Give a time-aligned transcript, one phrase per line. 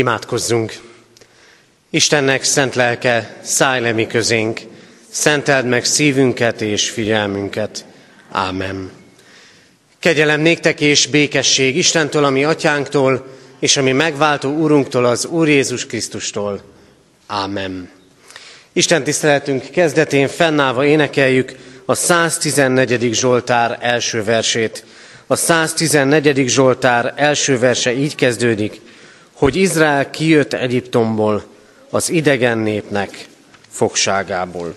[0.00, 0.80] Imádkozzunk!
[1.90, 4.60] Istennek szent lelke, szállj le mi közénk,
[5.10, 7.84] szenteld meg szívünket és figyelmünket.
[8.30, 8.90] Ámen.
[9.98, 13.26] Kegyelem néktek és békesség Istentől, ami atyánktól,
[13.58, 16.62] és ami megváltó úrunktól, az Úr Jézus Krisztustól.
[17.26, 17.90] Ámen.
[18.72, 23.12] Isten tiszteletünk kezdetén fennállva énekeljük a 114.
[23.12, 24.84] Zsoltár első versét.
[25.26, 26.48] A 114.
[26.48, 28.80] Zsoltár első verse így kezdődik,
[29.40, 31.44] hogy Izrael kijött Egyiptomból,
[31.90, 33.28] az idegen népnek
[33.68, 34.74] fogságából.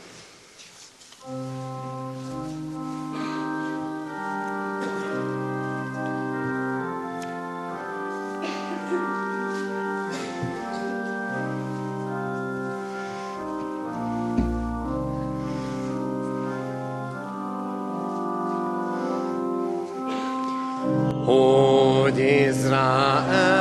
[21.26, 23.52] hogy Izrael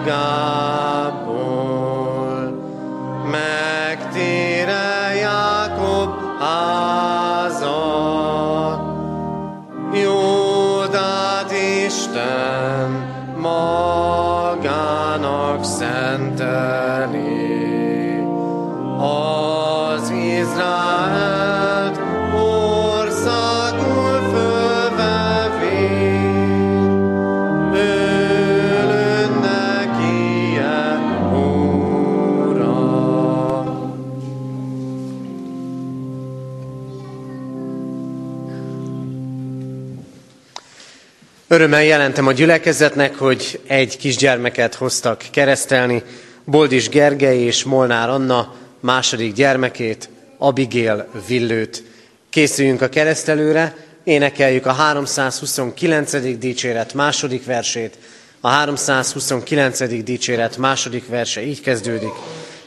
[0.00, 0.91] God.
[41.52, 46.02] Örömmel jelentem a gyülekezetnek, hogy egy kisgyermeket hoztak keresztelni,
[46.44, 51.82] Boldis Gergely és Molnár Anna második gyermekét, Abigail Villőt.
[52.30, 56.38] Készüljünk a keresztelőre, énekeljük a 329.
[56.38, 57.98] dicséret második versét.
[58.40, 60.02] A 329.
[60.04, 62.12] dicséret második verse így kezdődik.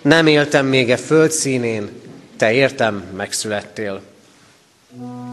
[0.01, 1.89] Nem éltem még e föld színén,
[2.37, 4.01] te értem megszülettél.
[4.97, 5.24] Nem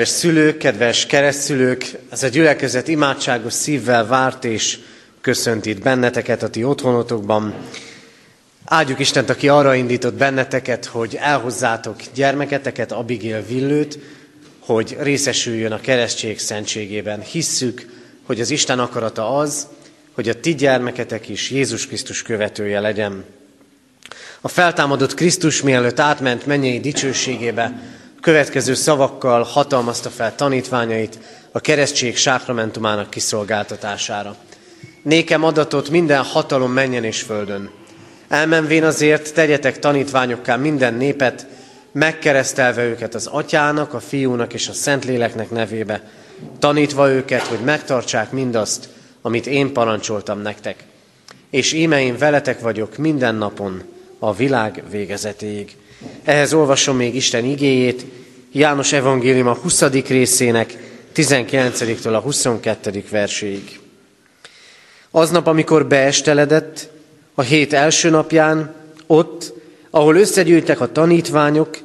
[0.00, 4.78] Kedves szülők, kedves keresztszülők, ez a gyülekezet imádságos szívvel várt és
[5.20, 7.54] köszönt itt benneteket a ti otthonotokban.
[8.64, 13.98] Áldjuk Istent, aki arra indított benneteket, hogy elhozzátok gyermeketeket, Abigail Villőt,
[14.58, 17.20] hogy részesüljön a keresztség szentségében.
[17.20, 17.86] Hisszük,
[18.22, 19.66] hogy az Isten akarata az,
[20.14, 23.24] hogy a ti gyermeketek is Jézus Krisztus követője legyen.
[24.40, 31.18] A feltámadott Krisztus mielőtt átment mennyei dicsőségébe, következő szavakkal hatalmazta fel tanítványait
[31.52, 34.36] a keresztség sákramentumának kiszolgáltatására.
[35.02, 37.70] Nékem adatot minden hatalom menjen és földön.
[38.28, 41.46] Elmenvén azért tegyetek tanítványokká minden népet,
[41.92, 46.02] megkeresztelve őket az atyának, a fiúnak és a szentléleknek nevébe,
[46.58, 48.88] tanítva őket, hogy megtartsák mindazt,
[49.22, 50.84] amit én parancsoltam nektek.
[51.50, 53.82] És íme én veletek vagyok minden napon,
[54.18, 55.76] a világ végezetéig.
[56.24, 58.04] Ehhez olvasom még Isten igéjét,
[58.52, 59.82] János evangélium a 20.
[59.90, 60.76] részének
[61.14, 63.04] 19-től a 22.
[63.10, 63.80] verséig.
[65.10, 66.90] Aznap, amikor beesteledett,
[67.34, 68.74] a hét első napján,
[69.06, 69.52] ott,
[69.90, 71.78] ahol összegyűjtek a tanítványok,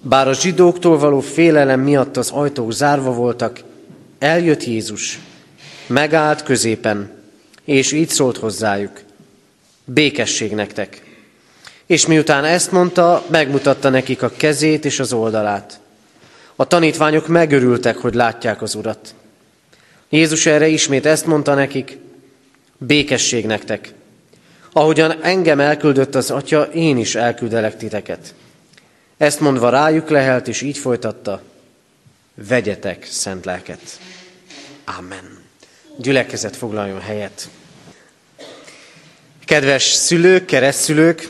[0.00, 3.60] bár a zsidóktól való félelem miatt az ajtók zárva voltak,
[4.18, 5.18] eljött Jézus,
[5.86, 7.10] megállt középen,
[7.64, 9.00] és így szólt hozzájuk.
[9.84, 11.05] békesség nektek.
[11.86, 15.80] És miután ezt mondta, megmutatta nekik a kezét és az oldalát.
[16.56, 19.14] A tanítványok megörültek, hogy látják az urat.
[20.08, 21.98] Jézus erre ismét ezt mondta nekik,
[22.78, 23.92] békesség nektek.
[24.72, 28.34] Ahogyan engem elküldött az atya, én is elküldelek titeket.
[29.16, 31.42] Ezt mondva rájuk lehelt, és így folytatta,
[32.34, 33.80] vegyetek szent lelket.
[34.98, 35.38] Amen.
[35.96, 37.48] Gyülekezet foglaljon helyet.
[39.44, 41.28] Kedves szülők, keresztszülők,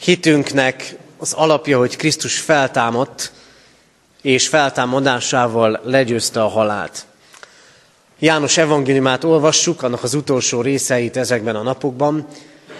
[0.00, 3.32] hitünknek az alapja, hogy Krisztus feltámadt,
[4.22, 7.04] és feltámadásával legyőzte a halált.
[8.18, 12.26] János evangéliumát olvassuk, annak az utolsó részeit ezekben a napokban,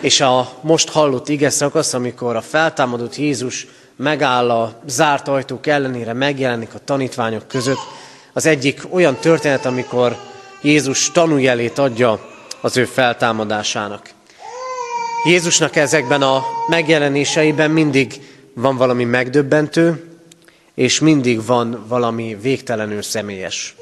[0.01, 3.67] és a most hallott ige szakasz, amikor a feltámadott Jézus
[3.97, 7.81] megáll a zárt ajtók ellenére, megjelenik a tanítványok között,
[8.33, 10.17] az egyik olyan történet, amikor
[10.63, 12.29] Jézus tanújelét adja
[12.61, 14.11] az ő feltámadásának.
[15.25, 18.21] Jézusnak ezekben a megjelenéseiben mindig
[18.55, 20.05] van valami megdöbbentő,
[20.75, 23.75] és mindig van valami végtelenül személyes.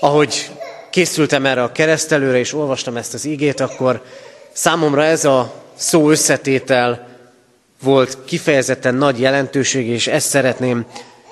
[0.00, 0.50] Ahogy
[0.90, 4.02] készültem erre a keresztelőre, és olvastam ezt az igét, akkor
[4.52, 7.08] számomra ez a szó összetétel
[7.82, 10.86] volt kifejezetten nagy jelentőség, és ezt szeretném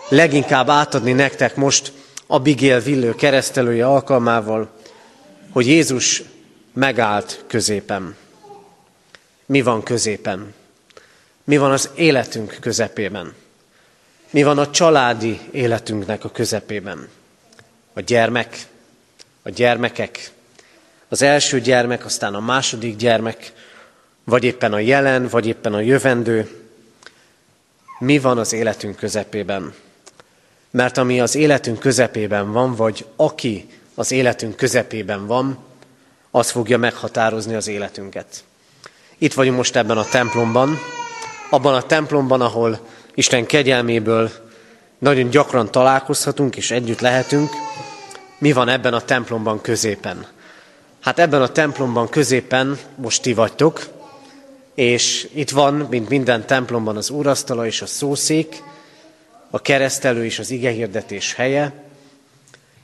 [0.09, 1.93] leginkább átadni nektek most
[2.27, 4.71] Abigail Villő keresztelője alkalmával,
[5.53, 6.23] hogy Jézus
[6.73, 8.17] megállt középen.
[9.47, 10.55] Mi van középen?
[11.45, 13.35] Mi van az életünk közepében?
[14.31, 17.09] Mi van a családi életünknek a közepében?
[17.93, 18.67] A gyermek,
[19.43, 20.31] a gyermekek,
[21.09, 23.53] az első gyermek, aztán a második gyermek,
[24.25, 26.51] vagy éppen a jelen, vagy éppen a jövendő.
[27.99, 29.75] Mi van az életünk közepében?
[30.71, 35.59] Mert ami az életünk közepében van, vagy aki az életünk közepében van,
[36.31, 38.45] az fogja meghatározni az életünket.
[39.19, 40.79] Itt vagyunk most ebben a templomban,
[41.51, 42.79] abban a templomban, ahol
[43.15, 44.31] Isten kegyelméből
[44.99, 47.51] nagyon gyakran találkozhatunk és együtt lehetünk.
[48.39, 50.27] Mi van ebben a templomban középen?
[51.01, 53.87] Hát ebben a templomban középen most ti vagytok,
[54.75, 58.63] és itt van, mint minden templomban az úrasztala és a szószék,
[59.51, 61.73] a keresztelő és az igehirdetés helye,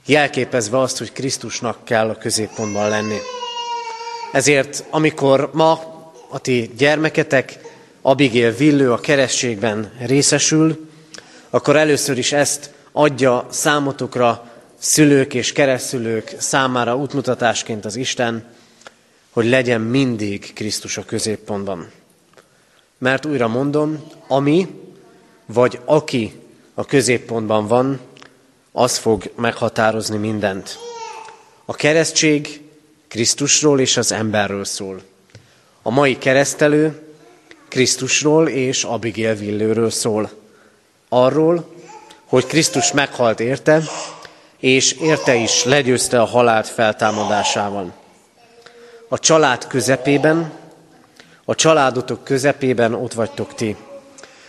[0.07, 3.19] jelképezve azt, hogy Krisztusnak kell a középpontban lenni.
[4.33, 5.92] Ezért, amikor ma
[6.33, 7.59] a ti gyermeketek,
[8.03, 10.89] Abigail Villő a keresztségben részesül,
[11.51, 18.45] akkor először is ezt adja számotokra szülők és keresztülők számára útmutatásként az Isten,
[19.31, 21.91] hogy legyen mindig Krisztus a középpontban.
[22.99, 24.69] Mert újra mondom, ami
[25.47, 26.33] vagy aki
[26.75, 28.01] a középpontban van,
[28.73, 30.79] az fog meghatározni mindent.
[31.65, 32.61] A keresztség
[33.09, 35.03] Krisztusról és az emberről szól.
[35.83, 37.03] A mai keresztelő
[37.69, 40.31] Krisztusról és Abigail Villőről szól.
[41.09, 41.75] Arról,
[42.25, 43.83] hogy Krisztus meghalt érte,
[44.59, 47.93] és érte is legyőzte a halált feltámadásával.
[49.09, 50.53] A család közepében,
[51.45, 53.77] a családotok közepében ott vagytok ti.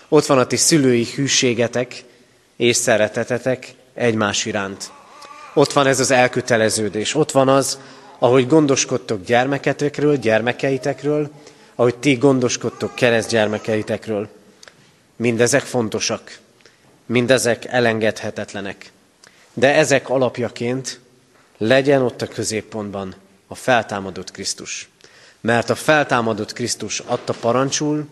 [0.09, 2.03] Ott van a ti szülői hűségetek
[2.55, 4.91] és szeretetetek egymás iránt.
[5.53, 7.15] Ott van ez az elköteleződés.
[7.15, 7.79] Ott van az,
[8.23, 11.29] ahogy gondoskodtok gyermeketekről, gyermekeitekről,
[11.75, 14.27] ahogy ti gondoskodtok keresztgyermekeitekről.
[15.15, 16.39] Mindezek fontosak,
[17.05, 18.91] mindezek elengedhetetlenek.
[19.53, 20.99] De ezek alapjaként
[21.57, 23.15] legyen ott a középpontban
[23.47, 24.89] a feltámadott Krisztus.
[25.41, 28.05] Mert a feltámadott Krisztus adta parancsul,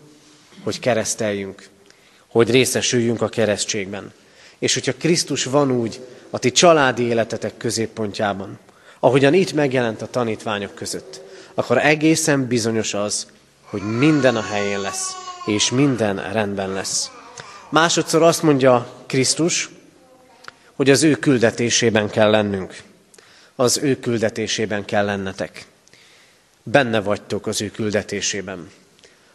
[0.62, 1.68] hogy kereszteljünk,
[2.26, 4.12] hogy részesüljünk a keresztségben.
[4.58, 6.00] És hogyha Krisztus van úgy
[6.30, 8.58] a ti családi életetek középpontjában,
[9.04, 11.20] ahogyan itt megjelent a tanítványok között,
[11.54, 13.26] akkor egészen bizonyos az,
[13.62, 15.10] hogy minden a helyén lesz,
[15.46, 17.10] és minden rendben lesz.
[17.68, 19.70] Másodszor azt mondja Krisztus,
[20.74, 22.82] hogy az ő küldetésében kell lennünk.
[23.56, 25.66] Az ő küldetésében kell lennetek.
[26.62, 28.70] Benne vagytok az ő küldetésében.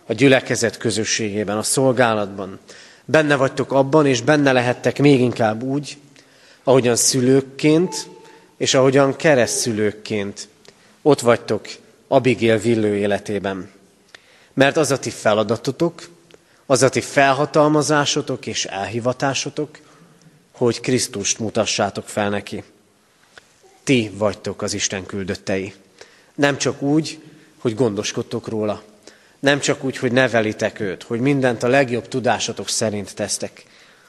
[0.05, 2.59] A gyülekezet közösségében, a szolgálatban.
[3.05, 5.97] Benne vagytok abban, és benne lehettek még inkább úgy,
[6.63, 8.07] ahogyan szülőkként,
[8.57, 10.47] és ahogyan keresztszülőkként
[11.01, 11.67] ott vagytok
[12.07, 13.71] Abigail villő életében.
[14.53, 16.09] Mert az a ti feladatotok,
[16.65, 19.79] az a ti felhatalmazásotok és elhivatásotok,
[20.51, 22.63] hogy Krisztust mutassátok fel neki.
[23.83, 25.73] Ti vagytok az Isten küldöttei.
[26.35, 27.19] Nem csak úgy,
[27.57, 28.83] hogy gondoskodtok róla,
[29.39, 33.65] nem csak úgy, hogy nevelitek őt, hogy mindent a legjobb tudásatok szerint tesztek,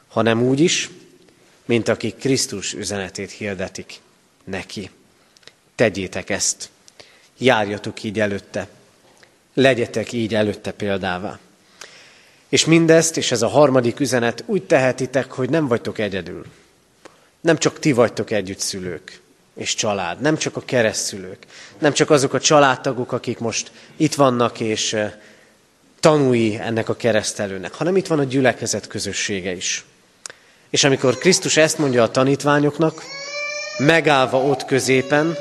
[0.08, 0.90] hanem úgy is,
[1.64, 4.00] mint akik Krisztus üzenetét hirdetik
[4.48, 4.90] neki.
[5.74, 6.68] Tegyétek ezt,
[7.38, 8.68] járjatok így előtte,
[9.58, 11.38] Legyetek így előtte példává.
[12.48, 16.44] És mindezt, és ez a harmadik üzenet, úgy tehetitek, hogy nem vagytok egyedül.
[17.40, 19.20] Nem csak ti vagytok együtt szülők
[19.54, 21.46] és család, nem csak a keresztszülők,
[21.78, 24.96] nem csak azok a családtagok, akik most itt vannak és
[26.00, 29.84] tanúi ennek a keresztelőnek, hanem itt van a gyülekezet közössége is.
[30.70, 33.02] És amikor Krisztus ezt mondja a tanítványoknak,
[33.78, 35.36] megállva ott középen,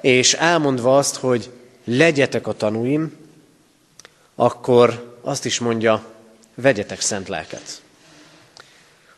[0.00, 1.50] és elmondva azt, hogy
[1.84, 3.16] legyetek a tanúim,
[4.34, 6.04] akkor azt is mondja,
[6.54, 7.82] vegyetek szent lelket.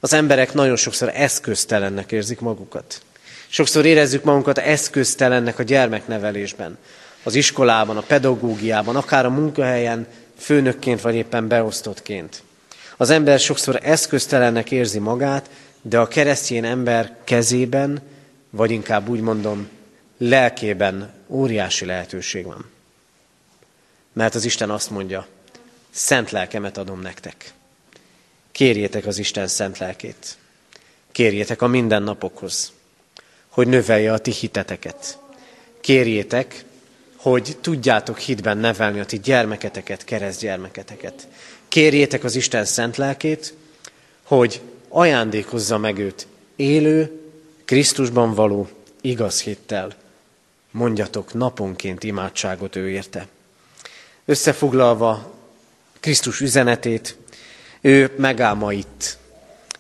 [0.01, 3.03] Az emberek nagyon sokszor eszköztelennek érzik magukat.
[3.49, 6.79] Sokszor érezzük magunkat eszköztelennek a gyermeknevelésben,
[7.23, 10.07] az iskolában, a pedagógiában, akár a munkahelyen,
[10.39, 12.43] főnökként vagy éppen beosztottként.
[12.97, 15.51] Az ember sokszor eszköztelennek érzi magát,
[15.83, 18.03] de a keresztény ember kezében,
[18.53, 19.69] vagy inkább úgy mondom,
[20.19, 22.71] lelkében óriási lehetőség van.
[24.13, 25.27] Mert az Isten azt mondja,
[25.91, 27.53] szent lelkemet adom nektek.
[28.53, 30.37] Kérjétek az Isten szent lelkét.
[31.13, 32.73] Kérjétek a mindennapokhoz,
[33.49, 35.19] hogy növelje a ti hiteteket.
[35.81, 36.65] Kérjétek,
[37.17, 41.29] hogy tudjátok hitben nevelni a ti gyermeketeket, keresztgyermeketeket.
[41.69, 43.55] Kérjétek az Isten szent lelkét,
[44.23, 47.22] hogy ajándékozza meg őt élő,
[47.73, 48.69] Krisztusban való
[49.01, 49.95] igaz hittel.
[50.71, 53.27] Mondjatok naponként imádságot ő érte.
[54.25, 55.35] Összefoglalva
[56.01, 57.17] Krisztus üzenetét,
[57.81, 59.19] ő megáll ma itt,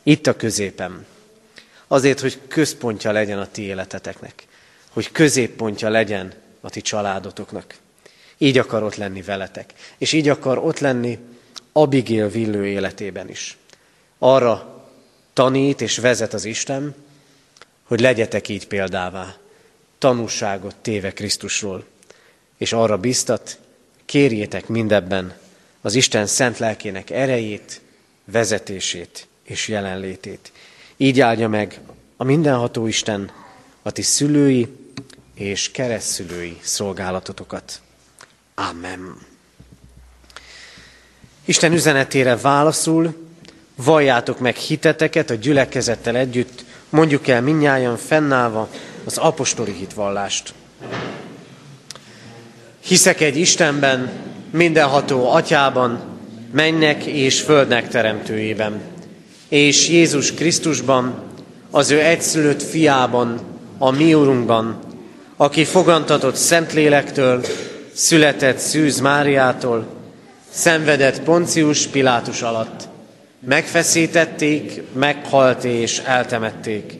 [0.02, 1.06] itt a középen.
[1.86, 4.46] Azért, hogy központja legyen a ti életeteknek,
[4.90, 7.74] hogy középpontja legyen a ti családotoknak.
[8.38, 11.18] Így akar ott lenni veletek, és így akar ott lenni
[11.72, 13.56] Abigail villő életében is.
[14.18, 14.84] Arra
[15.32, 16.94] tanít és vezet az Isten,
[17.92, 19.34] hogy legyetek így példává,
[19.98, 21.84] tanúságot téve Krisztusról,
[22.58, 23.58] és arra biztat,
[24.04, 25.34] kérjétek mindebben
[25.80, 27.80] az Isten szent lelkének erejét,
[28.24, 30.52] vezetését és jelenlétét.
[30.96, 31.80] Így áldja meg
[32.16, 33.30] a mindenható Isten
[33.82, 34.68] a ti szülői
[35.34, 37.80] és keresztszülői szolgálatotokat.
[38.54, 39.16] Amen.
[41.44, 43.28] Isten üzenetére válaszul,
[43.74, 48.68] valljátok meg hiteteket a gyülekezettel együtt, mondjuk el minnyáján fennállva
[49.04, 50.54] az apostoli hitvallást.
[52.80, 54.10] Hiszek egy Istenben,
[54.50, 56.00] mindenható atyában,
[56.52, 58.80] mennek és földnek teremtőjében,
[59.48, 61.22] és Jézus Krisztusban,
[61.70, 63.40] az ő egyszülött fiában,
[63.78, 64.78] a mi Urunkban,
[65.36, 67.44] aki fogantatott Szentlélektől,
[67.92, 69.86] született Szűz Máriától,
[70.50, 72.88] szenvedett Poncius Pilátus alatt,
[73.44, 76.92] megfeszítették, meghalt és eltemették,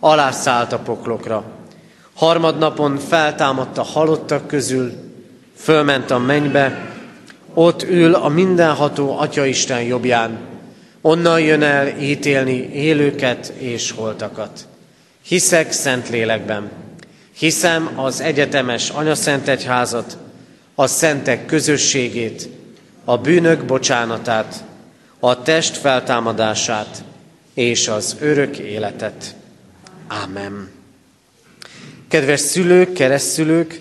[0.00, 1.44] alászállt a poklokra,
[2.14, 4.92] harmadnapon feltámadt a halottak közül,
[5.56, 6.94] fölment a mennybe,
[7.54, 10.38] ott ül a mindenható Atyaisten jobbján,
[11.00, 14.66] onnan jön el ítélni élőket és holtakat.
[15.22, 16.70] Hiszek szent lélekben,
[17.38, 20.16] hiszem az egyetemes anyaszent egyházat,
[20.74, 22.48] a szentek közösségét,
[23.04, 24.64] a bűnök bocsánatát,
[25.26, 27.04] a test feltámadását
[27.54, 29.34] és az örök életet.
[30.06, 30.70] Ámen.
[32.08, 33.80] Kedves szülők, keresztszülők,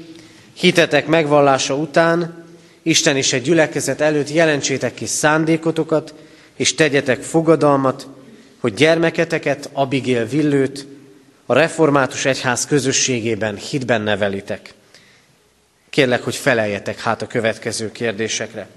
[0.54, 2.46] hitetek megvallása után
[2.82, 6.14] Isten és egy gyülekezet előtt jelentsétek ki szándékotokat,
[6.56, 8.08] és tegyetek fogadalmat,
[8.60, 10.88] hogy gyermeketeket, Abigail Villőt
[11.46, 14.74] a református egyház közösségében hitben nevelitek.
[15.90, 18.68] Kérlek, hogy feleljetek hát a következő kérdésekre.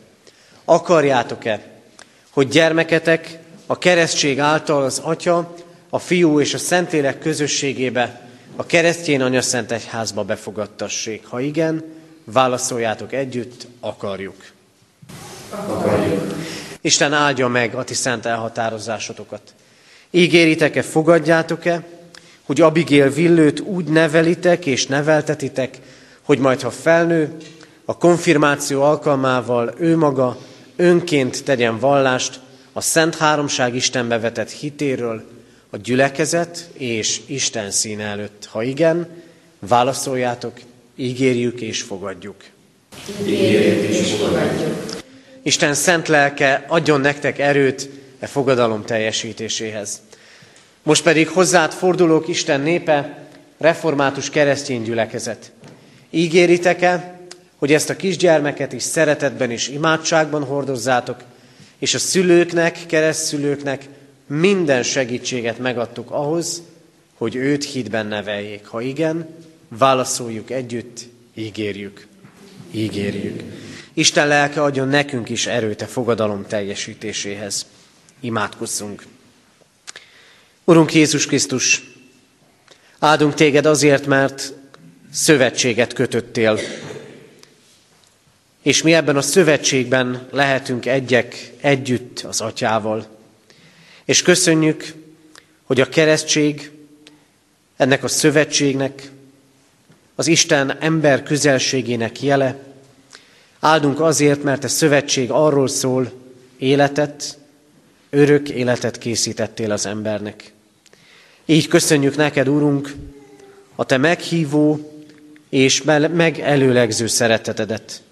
[0.64, 1.76] Akarjátok-e,
[2.38, 5.54] hogy gyermeketek a keresztség által az Atya,
[5.90, 11.26] a Fiú és a Szentlélek közösségébe, a keresztjén Anya Szent Egyházba befogadtassék?
[11.26, 11.84] Ha igen,
[12.24, 14.36] Válaszoljátok együtt, akarjuk.
[15.50, 16.34] Akarjuk.
[16.80, 19.42] Isten áldja meg a ti szent elhatározásotokat.
[20.10, 21.82] Ígéritek-e, fogadjátok-e,
[22.46, 25.78] hogy Abigail Villőt úgy nevelitek és neveltetitek,
[26.22, 27.36] hogy majd ha felnő,
[27.84, 30.38] a konfirmáció alkalmával ő maga
[30.78, 32.40] önként tegyen vallást
[32.72, 35.24] a Szent Háromság Istenbe vetett hitéről,
[35.70, 38.48] a gyülekezet és Isten szín előtt.
[38.50, 39.08] Ha igen,
[39.58, 40.60] válaszoljátok,
[40.96, 42.36] ígérjük és fogadjuk.
[43.26, 44.96] Ígérjük és fogadjuk.
[45.42, 50.00] Isten szent lelke adjon nektek erőt e fogadalom teljesítéséhez.
[50.82, 53.26] Most pedig hozzád fordulók Isten népe,
[53.58, 55.52] református keresztény gyülekezet.
[56.10, 57.17] Ígéritek-e,
[57.58, 61.22] hogy ezt a kisgyermeket is szeretetben és imádságban hordozzátok,
[61.78, 63.88] és a szülőknek, keresztszülőknek
[64.26, 66.62] minden segítséget megadtuk ahhoz,
[67.14, 68.66] hogy őt hitben neveljék.
[68.66, 69.26] Ha igen,
[69.68, 71.00] Válaszoljuk együtt,
[71.34, 72.06] ígérjük,
[72.70, 73.42] ígérjük.
[73.92, 77.66] Isten lelke adjon nekünk is erőt a fogadalom teljesítéséhez.
[78.20, 79.04] Imádkozzunk.
[80.64, 81.92] Urunk Jézus Krisztus,
[82.98, 84.52] áldunk téged azért, mert
[85.12, 86.58] szövetséget kötöttél.
[88.68, 93.06] És mi ebben a szövetségben lehetünk egyek együtt az atyával.
[94.04, 94.94] És köszönjük,
[95.64, 96.70] hogy a keresztség
[97.76, 99.10] ennek a szövetségnek,
[100.14, 102.58] az Isten ember közelségének jele.
[103.60, 106.12] Áldunk azért, mert a szövetség arról szól,
[106.58, 107.38] életet,
[108.10, 110.52] örök életet készítettél az embernek.
[111.44, 112.94] Így köszönjük neked, Urunk,
[113.74, 114.92] a te meghívó
[115.48, 118.02] és megelőlegző szeretetedet,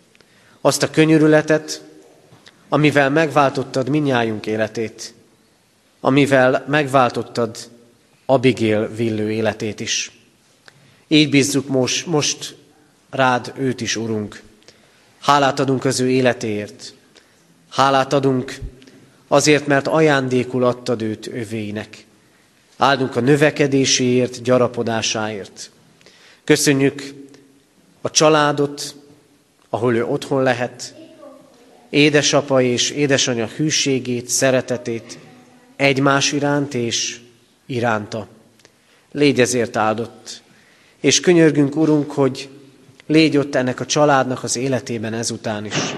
[0.66, 1.82] azt a könyörületet,
[2.68, 5.14] amivel megváltottad minnyájunk életét,
[6.00, 7.56] amivel megváltottad
[8.24, 10.20] Abigail villő életét is.
[11.08, 12.56] Így bízzuk most, most
[13.10, 14.42] rád őt is, Urunk.
[15.20, 16.94] Hálát adunk az ő életéért.
[17.70, 18.58] Hálát adunk
[19.28, 22.04] azért, mert ajándékul adtad őt övéinek.
[22.76, 25.70] Áldunk a növekedéséért, gyarapodásáért.
[26.44, 27.14] Köszönjük
[28.00, 29.04] a családot,
[29.76, 30.94] ahol ő otthon lehet,
[31.90, 35.18] édesapa és édesanyja hűségét, szeretetét
[35.76, 37.20] egymás iránt és
[37.66, 38.26] iránta.
[39.12, 40.42] Légy ezért áldott.
[41.00, 42.48] És könyörgünk, Urunk, hogy
[43.06, 45.94] légy ott ennek a családnak az életében ezután is.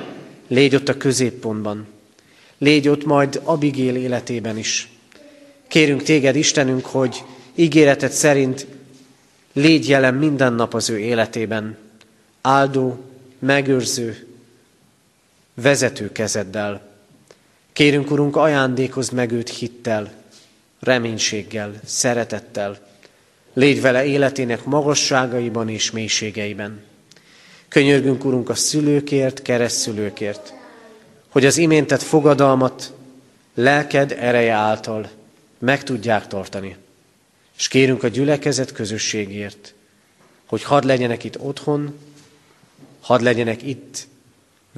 [0.48, 1.86] Légy ott a középpontban.
[2.58, 4.88] Légy ott majd Abigél életében is.
[5.68, 8.66] Kérünk téged, Istenünk, hogy ígéretet szerint
[9.52, 11.76] légy jelen minden nap az ő életében,
[12.40, 13.07] áldó,
[13.38, 14.26] megőrző,
[15.54, 16.88] vezető kezeddel.
[17.72, 20.12] Kérünk, Urunk, ajándékozd meg őt hittel,
[20.80, 22.78] reménységgel, szeretettel.
[23.52, 26.82] Légy vele életének magasságaiban és mélységeiben.
[27.68, 30.52] Könyörgünk, Urunk, a szülőkért, keresztszülőkért,
[31.28, 32.92] hogy az iméntett fogadalmat
[33.54, 35.10] lelked ereje által
[35.58, 36.76] meg tudják tartani.
[37.56, 39.74] És kérünk a gyülekezet közösségért,
[40.46, 41.94] hogy hadd legyenek itt otthon,
[43.08, 44.06] hadd legyenek itt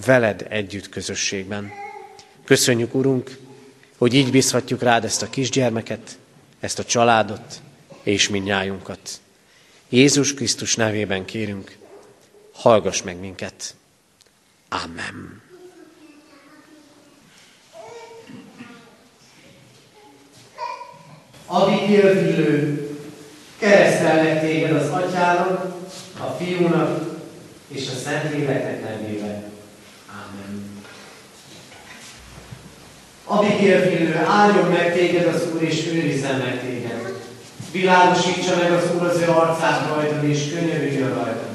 [0.04, 1.70] veled együtt közösségben.
[2.44, 3.38] Köszönjük, Urunk,
[3.98, 6.18] hogy így bízhatjuk rád ezt a kisgyermeket,
[6.60, 7.60] ezt a családot
[8.02, 9.20] és minnyájunkat.
[9.88, 11.76] Jézus Krisztus nevében kérünk,
[12.52, 13.74] hallgass meg minket.
[14.68, 15.42] Amen.
[21.46, 22.88] Abigail Villő,
[23.58, 25.76] keresztelnek téged az atyának,
[26.18, 27.19] a fiúnak
[27.70, 29.44] és a szent léleknek nevében.
[30.08, 30.68] Amen.
[33.24, 37.14] Abigail Villő, áldjon meg téged az Úr, és őrizzen meg téged.
[37.72, 41.48] Világosítsa meg az Úr az ő arcát rajtad, és könyörüljön rajtad.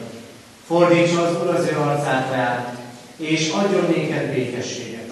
[0.68, 2.78] Fordítsa az Úr az ő arcát rád,
[3.18, 5.10] és adjon néked békességet.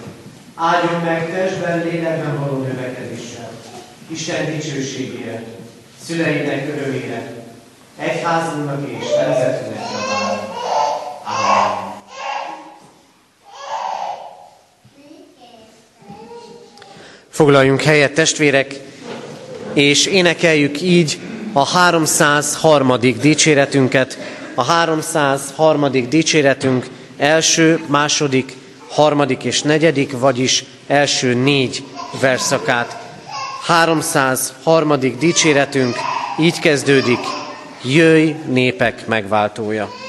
[0.54, 3.50] Áldjon meg testben, lélekben való növekedéssel
[4.08, 5.42] Isten dicsőségére,
[6.04, 7.32] szüleinek örömére,
[7.98, 10.53] egyházunknak és nemzetünknek javára.
[17.34, 18.74] Foglaljunk helyet, testvérek,
[19.72, 21.18] és énekeljük így
[21.52, 22.96] a 303.
[23.20, 24.18] dicséretünket.
[24.54, 26.08] A 303.
[26.08, 28.52] dicséretünk első, második,
[28.88, 31.84] harmadik és negyedik, vagyis első négy
[32.20, 32.96] verszakát
[33.62, 34.98] 303.
[35.18, 35.96] dicséretünk
[36.40, 37.20] így kezdődik,
[37.82, 40.03] jöjj népek megváltója.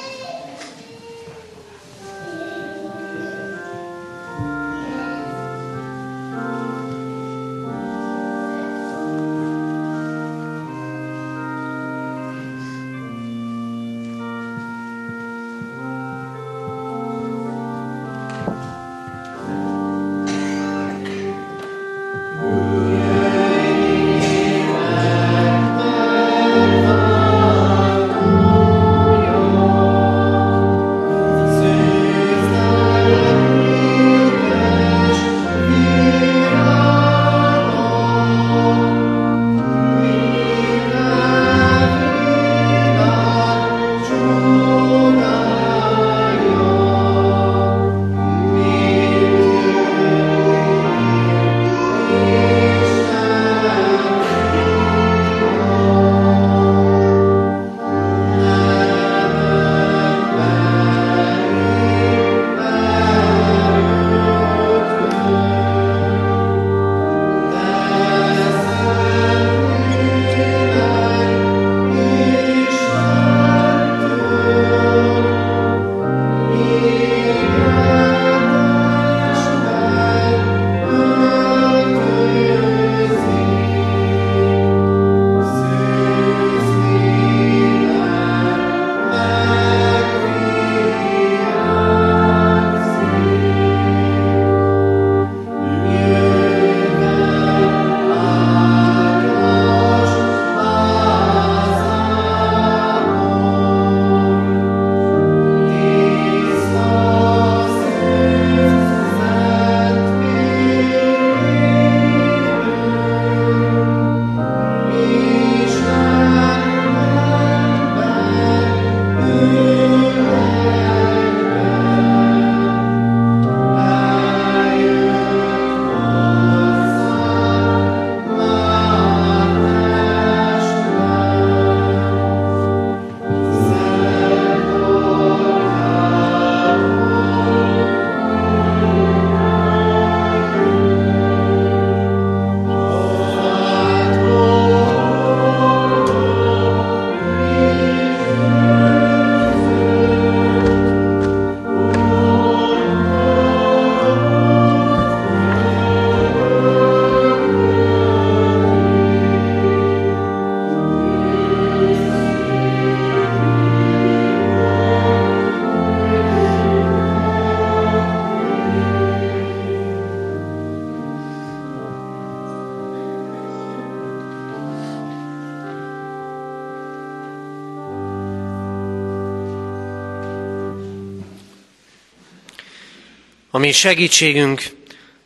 [183.66, 184.64] Ami segítségünk,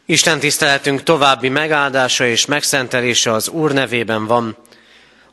[0.06, 4.58] Isten tiszteletünk további megáldása és megszentelése az Úr nevében van,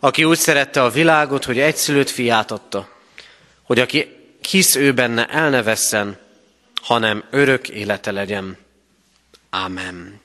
[0.01, 2.89] aki úgy szerette a világot, hogy egyszülött fiát adta,
[3.63, 4.09] hogy aki
[4.49, 6.19] hisz ő benne el ne vesszen,
[6.83, 8.57] hanem örök élete legyen.
[9.51, 10.21] Ámen.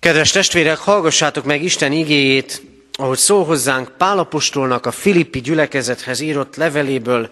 [0.00, 7.30] Kedves testvérek, hallgassátok meg Isten igéjét, ahogy szól hozzánk Pálapostolnak a Filippi gyülekezethez írott leveléből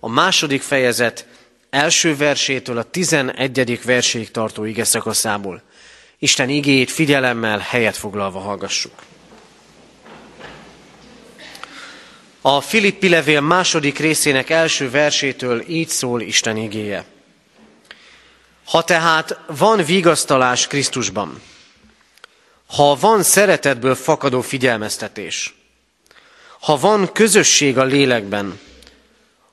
[0.00, 1.26] a második fejezet
[1.70, 5.62] első versétől a tizenegyedik verséig tartó ige szakaszából.
[6.18, 8.92] Isten igéjét figyelemmel helyet foglalva hallgassuk.
[12.40, 17.04] A Filippi levél második részének első versétől így szól Isten igéje.
[18.64, 21.42] Ha tehát van vigasztalás Krisztusban,
[22.66, 25.54] ha van szeretetből fakadó figyelmeztetés,
[26.60, 28.60] ha van közösség a lélekben,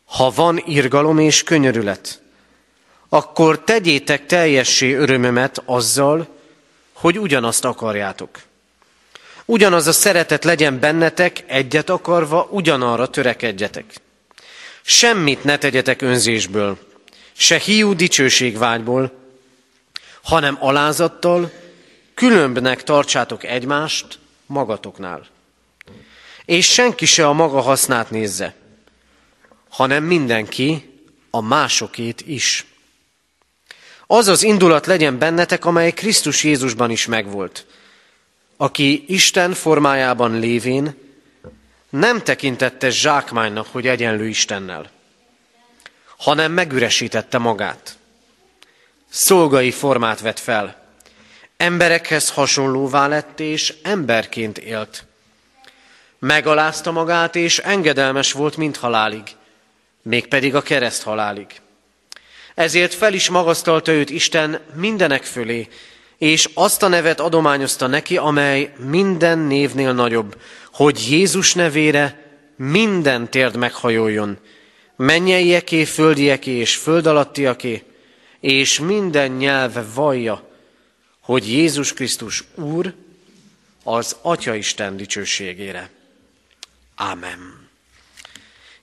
[0.05, 2.21] ha van irgalom és könyörület,
[3.09, 6.27] akkor tegyétek teljessé örömömet azzal,
[6.93, 8.29] hogy ugyanazt akarjátok.
[9.45, 14.01] Ugyanaz a szeretet legyen bennetek, egyet akarva, ugyanarra törekedjetek.
[14.81, 16.77] Semmit ne tegyetek önzésből,
[17.33, 19.11] se hiú dicsőségvágyból,
[20.21, 21.51] hanem alázattal,
[22.13, 25.25] különbnek tartsátok egymást magatoknál.
[26.45, 28.55] És senki se a maga hasznát nézze,
[29.75, 30.93] hanem mindenki
[31.29, 32.65] a másokét is.
[34.07, 37.65] Az az indulat legyen bennetek, amely Krisztus Jézusban is megvolt,
[38.57, 40.95] aki Isten formájában lévén
[41.89, 44.91] nem tekintette zsákmánynak, hogy egyenlő Istennel,
[46.17, 47.97] hanem megüresítette magát.
[49.09, 50.85] Szolgai formát vett fel,
[51.57, 55.05] emberekhez hasonlóvá lett, és emberként élt.
[56.19, 59.23] Megalázta magát, és engedelmes volt, mint halálig,
[60.05, 61.47] mégpedig a kereszt halálig.
[62.55, 65.67] Ezért fel is magasztalta őt Isten mindenek fölé,
[66.17, 70.41] és azt a nevet adományozta neki, amely minden névnél nagyobb,
[70.73, 72.23] hogy Jézus nevére
[72.55, 74.37] minden térd meghajoljon,
[74.95, 77.83] mennyeieké, földieké és föld alattiaké,
[78.39, 80.49] és minden nyelve vallja,
[81.19, 82.93] hogy Jézus Krisztus Úr
[83.83, 85.89] az Atya Isten dicsőségére.
[86.95, 87.69] Ámen.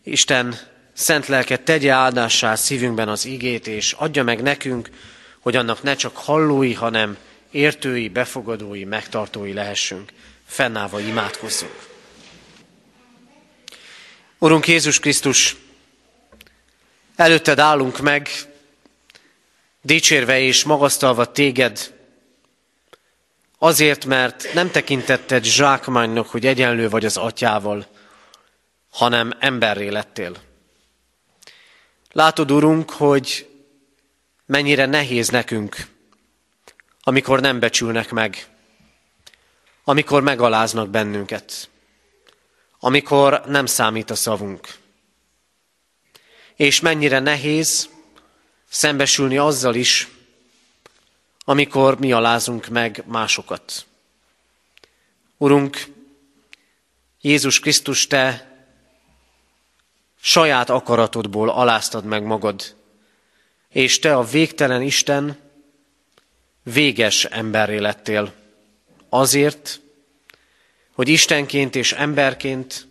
[0.03, 4.91] Isten szent lelket tegye áldássá szívünkben az igét, és adja meg nekünk,
[5.41, 7.17] hogy annak ne csak hallói, hanem
[7.51, 10.13] értői, befogadói, megtartói lehessünk.
[10.47, 11.91] Fennállva imádkozzunk.
[14.39, 15.57] Urunk Jézus Krisztus,
[17.17, 18.29] előtted állunk meg,
[19.83, 21.95] dicsérve és magasztalva téged,
[23.59, 27.87] azért, mert nem tekintetted zsákmánynak, hogy egyenlő vagy az atyával,
[28.91, 30.37] hanem emberré lettél.
[32.15, 33.51] Látod, Urunk, hogy
[34.47, 35.77] mennyire nehéz nekünk,
[37.03, 38.47] amikor nem becsülnek meg,
[39.85, 41.71] amikor megaláznak bennünket,
[42.79, 44.69] amikor nem számít a szavunk.
[46.55, 47.89] És mennyire nehéz
[48.69, 50.09] szembesülni azzal is,
[51.45, 53.87] amikor mi alázunk meg másokat.
[55.37, 55.85] Urunk,
[57.21, 58.52] Jézus Krisztus, Te
[60.25, 62.77] saját akaratodból aláztad meg magad,
[63.69, 65.39] és Te a végtelen Isten
[66.63, 68.33] véges emberré lettél.
[69.09, 69.81] Azért,
[70.93, 72.87] hogy Istenként és emberként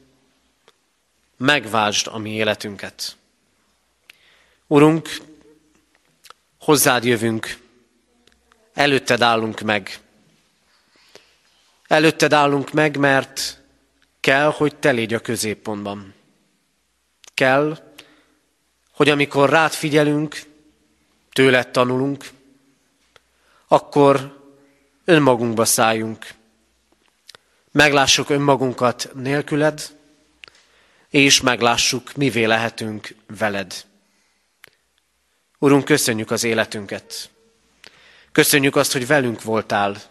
[1.38, 3.16] megváltsd a mi életünket.
[4.68, 5.10] Urunk,
[6.60, 7.58] hozzád jövünk,
[8.74, 10.00] előtted állunk meg.
[11.88, 13.62] Előtted állunk meg, mert
[14.20, 16.20] kell, hogy te légy a középpontban.
[17.42, 17.78] Kell,
[18.92, 20.42] hogy amikor rád figyelünk,
[21.34, 22.30] tőled tanulunk,
[23.68, 24.42] akkor
[25.06, 26.28] önmagunkba szálljunk.
[27.72, 29.98] Meglássuk önmagunkat nélküled,
[31.10, 33.86] és meglássuk, mivé lehetünk veled.
[35.58, 37.30] Urunk, köszönjük az életünket.
[38.32, 40.02] Köszönjük azt, hogy velünk voltál,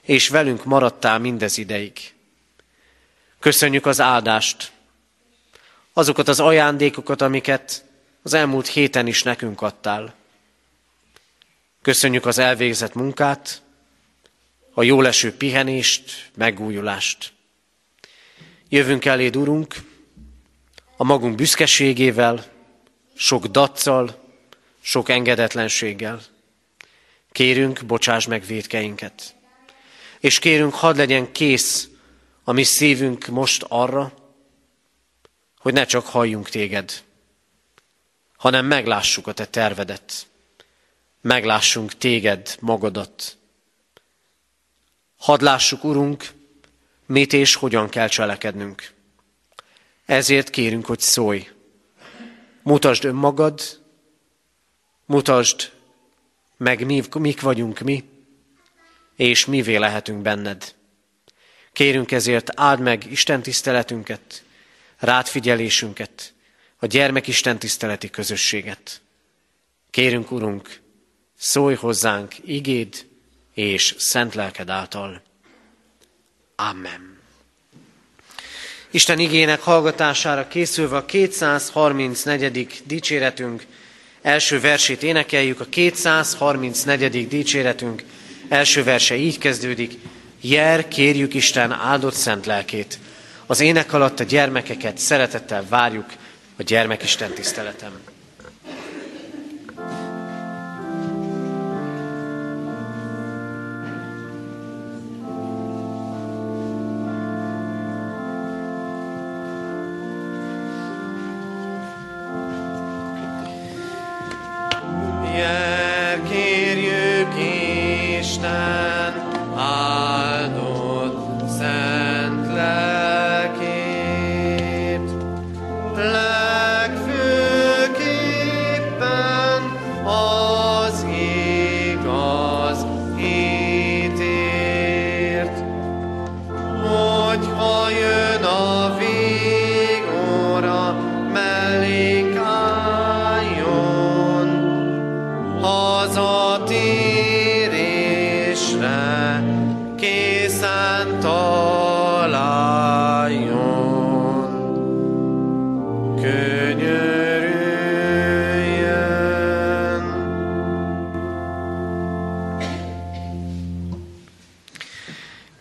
[0.00, 2.14] és velünk maradtál mindez ideig.
[3.38, 4.76] Köszönjük az áldást,
[5.98, 7.84] azokat az ajándékokat, amiket
[8.22, 10.14] az elmúlt héten is nekünk adtál.
[11.82, 13.62] Köszönjük az elvégzett munkát,
[14.74, 17.32] a jóleső pihenést, megújulást.
[18.68, 19.74] Jövünk eléd, Urunk,
[20.96, 22.44] a magunk büszkeségével,
[23.14, 24.34] sok daccal,
[24.80, 26.20] sok engedetlenséggel.
[27.32, 29.34] Kérünk, bocsáss meg védkeinket.
[30.20, 31.88] És kérünk, hadd legyen kész
[32.44, 34.17] a mi szívünk most arra,
[35.68, 37.02] hogy ne csak halljunk téged,
[38.36, 40.26] hanem meglássuk a te tervedet.
[41.20, 43.36] meglássunk téged, magadat.
[45.16, 46.30] Hadd lássuk, Urunk,
[47.06, 48.92] mit és hogyan kell cselekednünk.
[50.04, 51.48] Ezért kérünk, hogy szólj.
[52.62, 53.80] Mutasd önmagad,
[55.06, 55.72] mutasd
[56.56, 58.04] meg mi, mik vagyunk mi,
[59.16, 60.74] és mivé lehetünk benned.
[61.72, 64.46] Kérünk ezért áld meg Isten tiszteletünket,
[64.98, 66.32] rád figyelésünket,
[66.78, 69.00] a gyermek Isten tiszteleti közösséget.
[69.90, 70.80] Kérünk, Urunk,
[71.38, 73.06] szólj hozzánk igéd
[73.54, 75.22] és szent lelked által.
[76.56, 77.18] Amen.
[78.90, 82.82] Isten igének hallgatására készülve a 234.
[82.84, 83.66] dicséretünk
[84.22, 85.60] első versét énekeljük.
[85.60, 87.28] A 234.
[87.28, 88.02] dicséretünk
[88.48, 89.94] első verse így kezdődik.
[90.40, 92.98] Jer, kérjük Isten áldott szent lelkét.
[93.50, 96.06] Az ének alatt a gyermekeket szeretettel várjuk
[96.58, 97.92] a gyermekisten tiszteletem.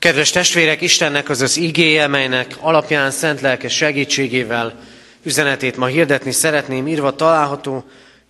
[0.08, 4.80] Kedves testvérek, Istennek az az igéje, melynek alapján szent lelke segítségével
[5.24, 7.84] üzenetét ma hirdetni szeretném, írva található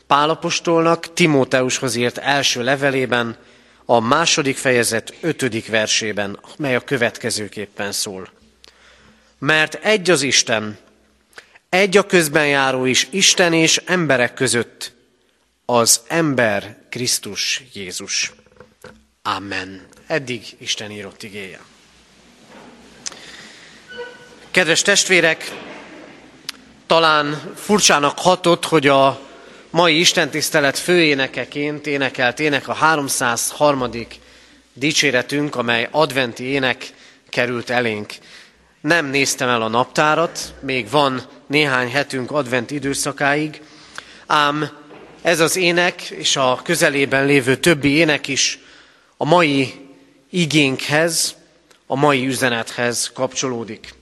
[0.07, 3.37] Pálapostolnak Timóteushoz írt első levelében,
[3.85, 8.29] a második fejezet ötödik versében, mely a következőképpen szól.
[9.37, 10.77] Mert egy az Isten,
[11.69, 14.95] egy a közben járó is Isten és emberek között,
[15.65, 18.33] az ember Krisztus Jézus.
[19.21, 19.85] Amen.
[20.07, 21.59] Eddig Isten írott igéje.
[24.51, 25.51] Kedves testvérek,
[26.85, 29.26] talán furcsának hatott, hogy a
[29.77, 33.89] mai istentisztelet főénekeként énekelt ének a 303.
[34.73, 36.93] dicséretünk, amely adventi ének
[37.29, 38.13] került elénk.
[38.81, 43.61] Nem néztem el a naptárat, még van néhány hetünk advent időszakáig,
[44.27, 44.69] ám
[45.21, 48.59] ez az ének és a közelében lévő többi ének is
[49.17, 49.73] a mai
[50.29, 51.35] igénkhez,
[51.87, 53.93] a mai üzenethez kapcsolódik.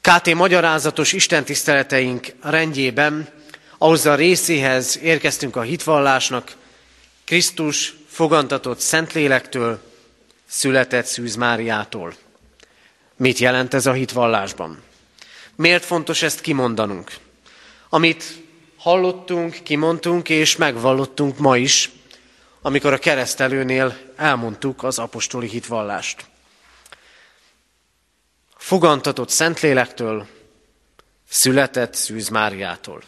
[0.00, 3.28] KT magyarázatos istentiszteleteink rendjében
[3.82, 6.56] ahhoz a részéhez érkeztünk a hitvallásnak,
[7.24, 9.80] Krisztus fogantatott Szentlélektől,
[10.46, 12.14] született Szűz Máriától.
[13.16, 14.82] Mit jelent ez a hitvallásban?
[15.54, 17.12] Miért fontos ezt kimondanunk?
[17.88, 18.24] Amit
[18.76, 21.90] hallottunk, kimondtunk és megvallottunk ma is,
[22.62, 26.26] amikor a keresztelőnél elmondtuk az apostoli hitvallást.
[28.56, 30.26] Fogantatott Szentlélektől,
[31.28, 33.02] született Szűz Máriától.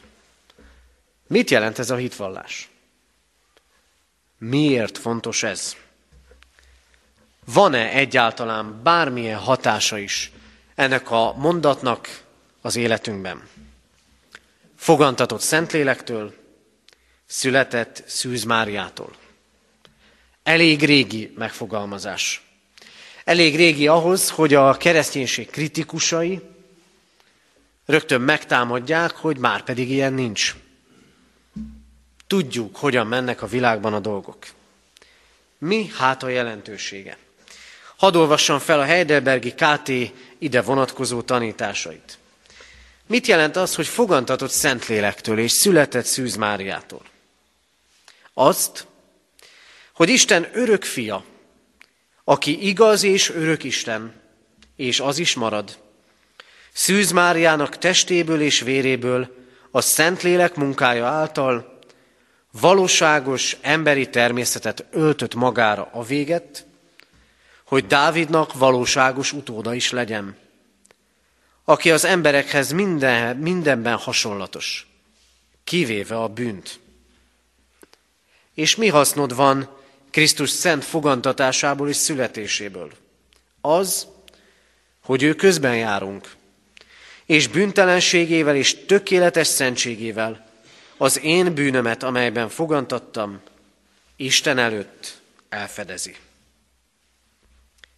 [1.33, 2.69] Mit jelent ez a hitvallás?
[4.39, 5.77] Miért fontos ez?
[7.45, 10.33] Van-e egyáltalán bármilyen hatása is
[10.75, 12.23] ennek a mondatnak
[12.61, 13.49] az életünkben?
[14.77, 16.35] Fogantatott Szentlélektől,
[17.27, 19.17] született Szűz Máriától.
[20.43, 22.43] Elég régi megfogalmazás.
[23.25, 26.43] Elég régi ahhoz, hogy a kereszténység kritikusai
[27.87, 30.55] rögtön megtámadják, hogy már pedig ilyen nincs.
[32.33, 34.39] Tudjuk, hogyan mennek a világban a dolgok.
[35.59, 37.17] Mi hát a jelentősége?
[37.97, 39.89] Hadd olvassam fel a Heidelbergi KT
[40.39, 42.19] ide vonatkozó tanításait.
[43.07, 47.03] Mit jelent az, hogy fogantatott Szentlélektől és született Szűz Máriától?
[48.35, 48.87] Azt,
[49.93, 51.25] hogy Isten örök fia,
[52.25, 54.15] aki igaz és örök Isten,
[54.77, 55.79] és az is marad.
[56.73, 59.37] Szűz Máriának testéből és véréből,
[59.71, 61.72] a Szentlélek munkája által
[62.61, 66.67] valóságos emberi természetet öltött magára a véget,
[67.65, 70.37] hogy Dávidnak valóságos utóda is legyen,
[71.65, 74.87] aki az emberekhez minden, mindenben hasonlatos,
[75.65, 76.81] kivéve a bűnt
[78.55, 79.69] És mi hasznod van
[80.11, 82.93] Krisztus szent fogantatásából és születéséből?
[83.61, 84.07] Az,
[85.05, 86.37] hogy ő közben járunk,
[87.27, 90.52] és bűntelenségével és tökéletes szentségével
[91.03, 93.41] az én bűnömet, amelyben fogantattam,
[94.17, 96.17] Isten előtt elfedezi.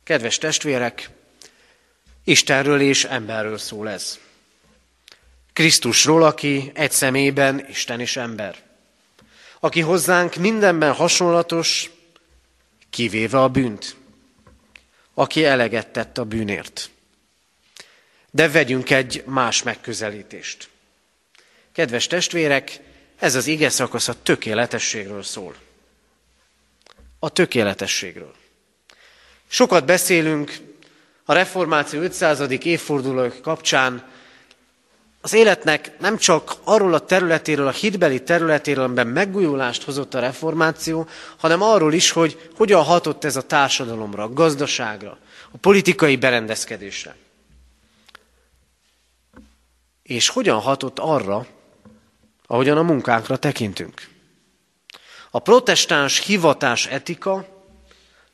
[0.05, 1.11] Kedves testvérek,
[2.25, 4.19] Istenről és emberről szól ez.
[5.53, 8.63] Krisztusról, aki egy szemében Isten és ember.
[9.61, 11.91] Aki hozzánk mindenben hasonlatos,
[12.91, 13.97] kivéve a bűnt.
[15.15, 16.91] Aki eleget tett a bűnért.
[18.31, 20.69] De vegyünk egy más megközelítést.
[21.73, 25.55] Kedves testvérek, ez az ige szakasz a tökéletességről szól.
[27.19, 28.35] A tökéletességről.
[29.47, 30.57] Sokat beszélünk
[31.25, 32.41] a reformáció 500.
[32.51, 34.13] évforduló kapcsán
[35.25, 41.09] az életnek nem csak arról a területéről, a hitbeli területéről, amiben megújulást hozott a reformáció,
[41.37, 45.19] hanem arról is, hogy hogyan hatott ez a társadalomra, a gazdaságra,
[45.51, 47.17] a politikai berendezkedésre.
[50.03, 51.47] És hogyan hatott arra,
[52.47, 54.09] ahogyan a munkánkra tekintünk.
[55.31, 57.47] A protestáns hivatás etika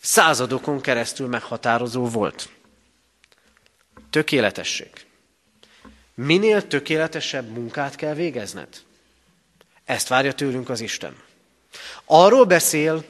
[0.00, 2.48] századokon keresztül meghatározó volt.
[4.10, 4.90] Tökéletesség.
[6.14, 8.68] Minél tökéletesebb munkát kell végezned.
[9.84, 11.16] Ezt várja tőlünk az Isten.
[12.04, 13.04] Arról beszél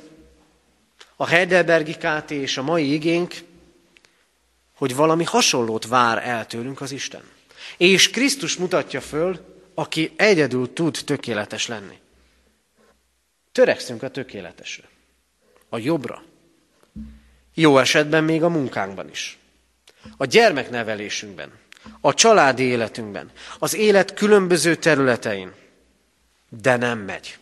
[1.17, 3.35] a Heidelbergi KT és a mai igénk,
[4.75, 7.23] hogy valami hasonlót vár el tőlünk az Isten.
[7.77, 9.50] És Krisztus mutatja föl,
[9.81, 11.99] aki egyedül tud tökéletes lenni.
[13.53, 14.89] Törekszünk a tökéletesre,
[15.69, 16.23] a jobbra.
[17.55, 19.39] Jó esetben még a munkánkban is.
[20.17, 21.53] A gyermeknevelésünkben,
[22.01, 25.53] a családi életünkben, az élet különböző területein.
[26.49, 27.39] De nem megy.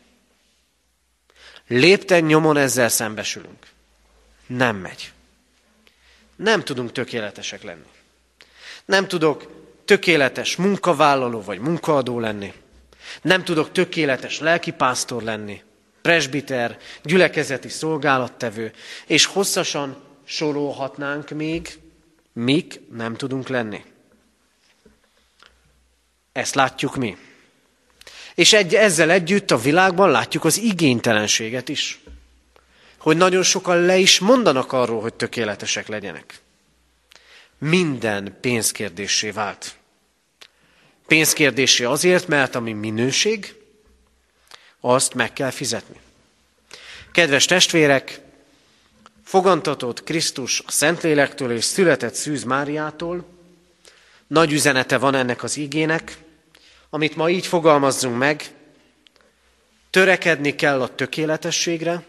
[1.67, 3.67] Lépten nyomon ezzel szembesülünk.
[4.47, 5.13] Nem megy.
[6.37, 7.89] Nem tudunk tökéletesek lenni.
[8.85, 9.58] Nem tudok
[9.89, 12.53] tökéletes munkavállaló vagy munkaadó lenni.
[13.23, 15.63] Nem tudok tökéletes lelkipásztor lenni,
[16.03, 18.73] presbiter, gyülekezeti szolgálattevő,
[19.07, 21.79] és hosszasan sorolhatnánk még,
[22.33, 23.85] mik nem tudunk lenni.
[26.33, 27.17] Ezt látjuk mi.
[28.35, 32.01] És egy, ezzel együtt a világban látjuk az igénytelenséget is.
[32.99, 36.41] Hogy nagyon sokan le is mondanak arról, hogy tökéletesek legyenek.
[37.59, 39.78] Minden pénzkérdésé vált.
[41.09, 43.55] Pénzkérdésé azért, mert ami minőség,
[44.81, 45.97] azt meg kell fizetni.
[47.13, 48.21] Kedves testvérek,
[49.25, 53.25] fogantatott Krisztus a Szentlélektől és született Szűz Máriától,
[54.27, 56.17] nagy üzenete van ennek az igének,
[56.91, 58.45] amit ma így fogalmazzunk meg,
[59.91, 62.05] törekedni kell a tökéletességre,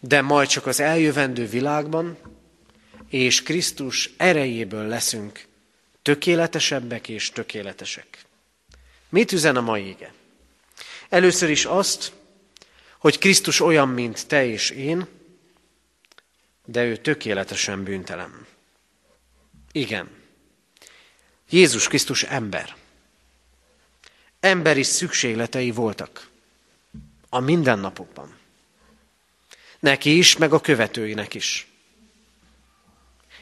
[0.00, 2.18] de majd csak az eljövendő világban
[3.08, 5.47] és Krisztus erejéből leszünk
[6.08, 8.24] tökéletesebbek és tökéletesek.
[9.08, 10.12] Mit üzen a mai ége?
[11.08, 12.12] Először is azt,
[12.98, 15.06] hogy Krisztus olyan, mint te és én,
[16.64, 18.46] de ő tökéletesen bűntelen.
[19.72, 20.10] Igen.
[21.50, 22.76] Jézus Krisztus ember.
[24.40, 26.28] Emberi szükségletei voltak
[27.28, 28.36] a mindennapokban.
[29.78, 31.66] Neki is, meg a követőinek is.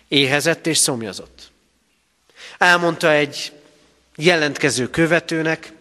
[0.08, 1.45] Éhezett és szomjazott.
[2.58, 3.52] Elmondta egy
[4.16, 5.72] jelentkező követőnek,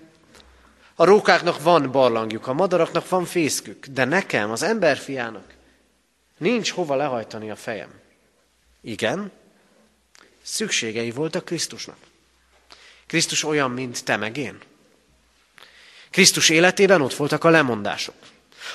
[0.95, 5.53] a rókáknak van barlangjuk, a madaraknak van fészkük, de nekem, az emberfiának
[6.37, 7.89] nincs hova lehajtani a fejem.
[8.81, 9.31] Igen,
[10.41, 11.97] szükségei voltak Krisztusnak.
[13.07, 14.57] Krisztus olyan, mint te meg én.
[16.09, 18.15] Krisztus életében ott voltak a lemondások.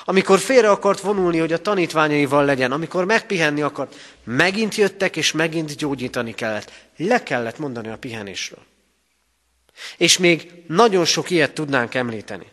[0.05, 5.77] Amikor félre akart vonulni, hogy a tanítványaival legyen, amikor megpihenni akart, megint jöttek, és megint
[5.77, 6.73] gyógyítani kellett.
[6.97, 8.63] Le kellett mondani a pihenésről.
[9.97, 12.47] És még nagyon sok ilyet tudnánk említeni.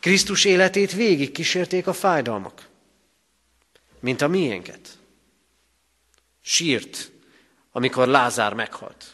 [0.00, 2.68] Krisztus életét végig kísérték a fájdalmak,
[4.00, 4.88] mint a miénket.
[6.42, 7.10] Sírt,
[7.72, 9.04] amikor Lázár meghalt.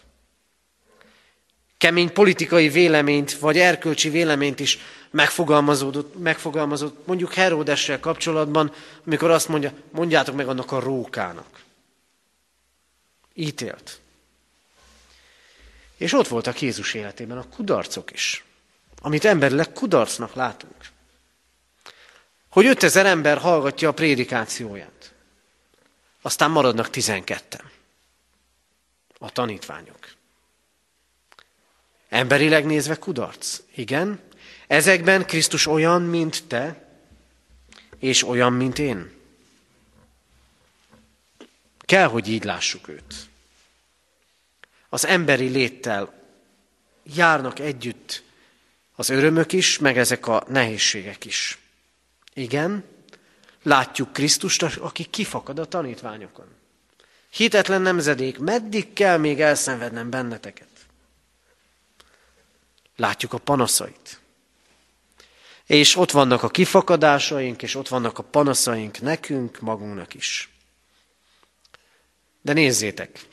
[1.78, 4.78] Kemény politikai véleményt, vagy erkölcsi véleményt is
[5.10, 8.72] megfogalmazott, megfogalmazott mondjuk Heródessel kapcsolatban,
[9.06, 11.62] amikor azt mondja, mondjátok meg annak a rókának.
[13.34, 14.00] Ítélt.
[15.96, 18.44] És ott voltak Jézus életében a kudarcok is,
[19.02, 20.88] amit emberileg kudarcnak látunk.
[22.48, 25.12] Hogy 5000 ember hallgatja a prédikációját.
[26.22, 27.70] Aztán maradnak tizenketten.
[29.18, 29.98] A tanítványok.
[32.08, 33.60] Emberileg nézve kudarc.
[33.74, 34.20] Igen,
[34.70, 36.88] Ezekben Krisztus olyan, mint te,
[37.98, 39.12] és olyan, mint én?
[41.78, 43.14] Kell, hogy így lássuk őt.
[44.88, 46.12] Az emberi léttel
[47.02, 48.22] járnak együtt
[48.94, 51.58] az örömök is, meg ezek a nehézségek is.
[52.34, 52.84] Igen,
[53.62, 56.46] látjuk Krisztust, aki kifakad a tanítványokon.
[57.30, 60.68] Hitetlen nemzedék, meddig kell még elszenvednem benneteket?
[62.96, 64.19] Látjuk a panaszait.
[65.70, 70.48] És ott vannak a kifakadásaink, és ott vannak a panaszaink nekünk, magunknak is.
[72.40, 73.26] De nézzétek,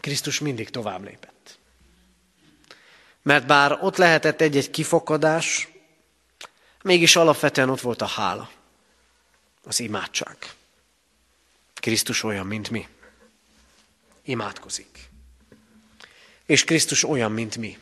[0.00, 1.58] Krisztus mindig tovább lépett.
[3.22, 5.68] Mert bár ott lehetett egy-egy kifakadás,
[6.82, 8.50] mégis alapvetően ott volt a hála,
[9.64, 10.36] az imádság.
[11.74, 12.88] Krisztus olyan, mint mi.
[14.22, 15.08] Imádkozik.
[16.46, 17.78] És Krisztus olyan, mint mi.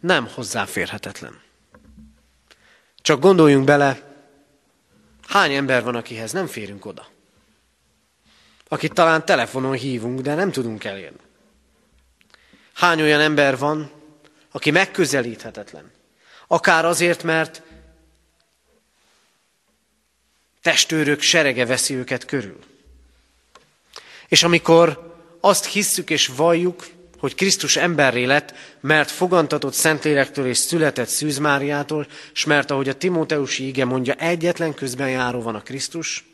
[0.00, 1.46] Nem hozzáférhetetlen.
[3.08, 4.14] Csak gondoljunk bele,
[5.26, 7.08] hány ember van, akihez nem férünk oda.
[8.68, 11.20] Akit talán telefonon hívunk, de nem tudunk elérni.
[12.74, 13.90] Hány olyan ember van,
[14.50, 15.90] aki megközelíthetetlen.
[16.46, 17.62] Akár azért, mert
[20.62, 22.58] testőrök serege veszi őket körül.
[24.28, 26.86] És amikor azt hisszük és valljuk,
[27.18, 32.96] hogy Krisztus emberré lett, mert fogantatott Szentlélektől és született Szűz Máriától, és mert ahogy a
[32.96, 36.24] Timóteusi ige mondja, egyetlen közben járó van a Krisztus,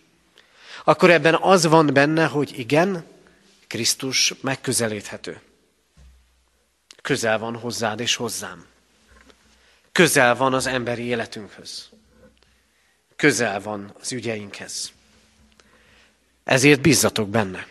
[0.85, 3.05] akkor ebben az van benne, hogy igen,
[3.67, 5.41] Krisztus megközelíthető.
[7.03, 8.65] Közel van hozzád és hozzám.
[9.93, 11.89] Közel van az emberi életünkhöz.
[13.17, 14.93] Közel van az ügyeinkhez.
[16.45, 17.67] Ezért bízzatok benne.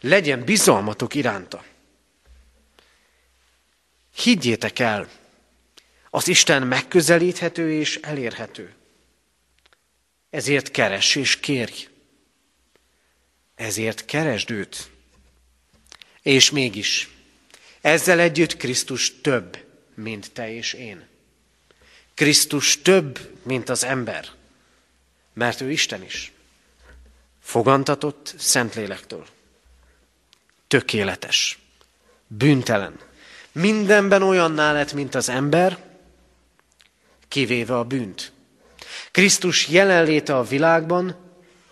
[0.00, 1.64] Legyen bizalmatok iránta.
[4.14, 5.08] Higgyétek el,
[6.10, 8.74] az Isten megközelíthető és elérhető.
[10.30, 11.88] Ezért keres és kérj.
[13.54, 14.90] Ezért keresd őt.
[16.22, 17.10] És mégis,
[17.80, 21.06] ezzel együtt Krisztus több, mint te és én.
[22.14, 24.28] Krisztus több, mint az ember,
[25.32, 26.32] mert ő Isten is.
[27.42, 29.26] Fogantatott Szentlélektől.
[30.68, 31.58] Tökéletes,
[32.26, 32.98] bűntelen,
[33.52, 35.78] mindenben olyanná lett, mint az ember,
[37.28, 38.32] kivéve a bűnt.
[39.10, 41.16] Krisztus jelenléte a világban,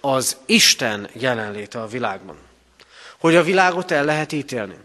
[0.01, 2.37] az Isten jelenléte a világban.
[3.18, 4.76] Hogy a világot el lehet ítélni.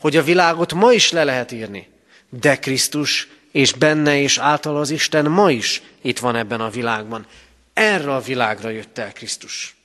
[0.00, 1.88] Hogy a világot ma is le lehet írni.
[2.28, 7.26] De Krisztus és benne és által az Isten ma is itt van ebben a világban.
[7.72, 9.76] Erre a világra jött el Krisztus.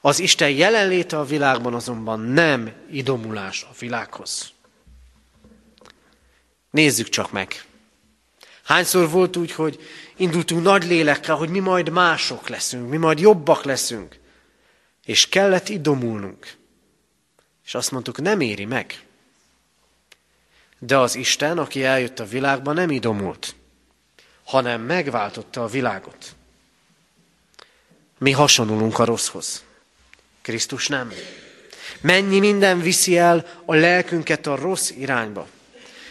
[0.00, 4.52] Az Isten jelenléte a világban azonban nem idomulás a világhoz.
[6.70, 7.64] Nézzük csak meg.
[8.64, 9.80] Hányszor volt úgy, hogy
[10.16, 14.18] indultunk nagy lélekkel, hogy mi majd mások leszünk, mi majd jobbak leszünk.
[15.04, 16.54] És kellett idomulnunk.
[17.64, 19.04] És azt mondtuk, nem éri meg.
[20.78, 23.54] De az Isten, aki eljött a világba, nem idomult,
[24.44, 26.34] hanem megváltotta a világot.
[28.18, 29.64] Mi hasonlulunk a rosszhoz.
[30.42, 31.12] Krisztus nem.
[32.00, 35.48] Mennyi minden viszi el a lelkünket a rossz irányba.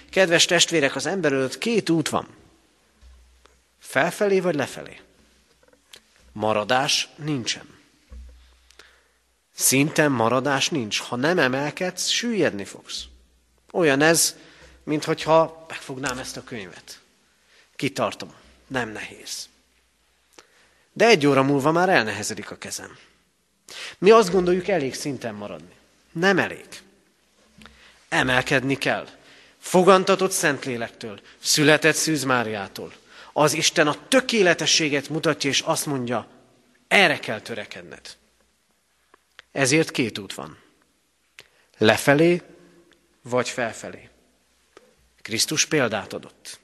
[0.10, 2.28] Kedves testvérek, az ember előtt két út van.
[3.80, 4.99] Felfelé vagy lefelé?
[6.32, 7.78] Maradás nincsen.
[9.53, 10.99] Szinten maradás nincs.
[10.99, 13.03] Ha nem emelkedsz, süllyedni fogsz.
[13.72, 14.36] Olyan ez,
[14.84, 16.99] mint hogyha megfognám ezt a könyvet.
[17.76, 18.34] Kitartom.
[18.68, 19.49] Nem nehéz.
[20.93, 22.97] De egy óra múlva már elnehezedik a kezem.
[23.97, 25.76] Mi azt gondoljuk, elég szinten maradni.
[26.12, 26.68] Nem elég.
[28.10, 29.07] Emelkedni kell.
[29.60, 32.93] Fogantatott Szentlélektől, született Szűz Máriától.
[33.34, 36.28] Az Isten a tökéletességet mutatja, és azt mondja,
[36.88, 38.18] erre kell törekedned.
[39.51, 40.57] Ezért két út van.
[41.78, 42.41] Lefelé,
[43.22, 44.10] vagy felfelé.
[45.22, 46.60] Krisztus példát adott.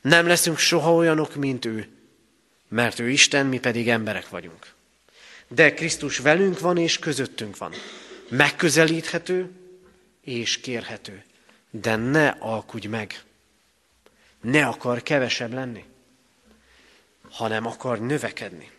[0.00, 1.88] Nem leszünk soha olyanok, mint ő,
[2.68, 4.66] mert ő Isten, mi pedig emberek vagyunk.
[5.48, 7.72] De Krisztus velünk van és közöttünk van.
[8.28, 9.50] Megközelíthető
[10.20, 11.24] és kérhető.
[11.70, 13.22] De ne alkudj meg.
[14.40, 15.84] Ne akar kevesebb lenni,
[17.30, 18.70] hanem akar növekedni.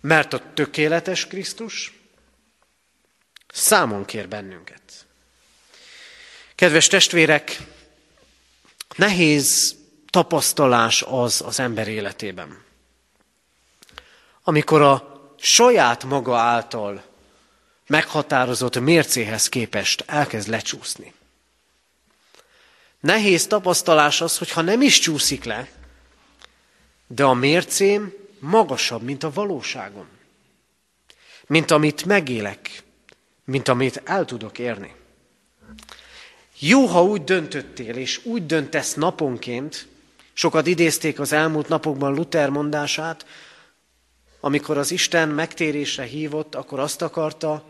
[0.00, 2.00] Mert a tökéletes Krisztus
[3.52, 5.06] számon kér bennünket.
[6.54, 7.58] Kedves testvérek,
[8.96, 9.76] nehéz
[10.10, 12.62] tapasztalás az az ember életében.
[14.42, 17.04] Amikor a saját maga által
[17.86, 21.12] meghatározott mércéhez képest elkezd lecsúszni.
[23.00, 25.68] Nehéz tapasztalás az, hogy ha nem is csúszik le,
[27.06, 30.08] de a mércém magasabb, mint a valóságom.
[31.46, 32.82] Mint amit megélek,
[33.44, 34.94] mint amit el tudok érni.
[36.58, 39.88] Jó, ha úgy döntöttél, és úgy döntesz naponként,
[40.32, 43.26] sokat idézték az elmúlt napokban Luther mondását,
[44.40, 47.64] amikor az Isten megtérésre hívott, akkor azt akarta,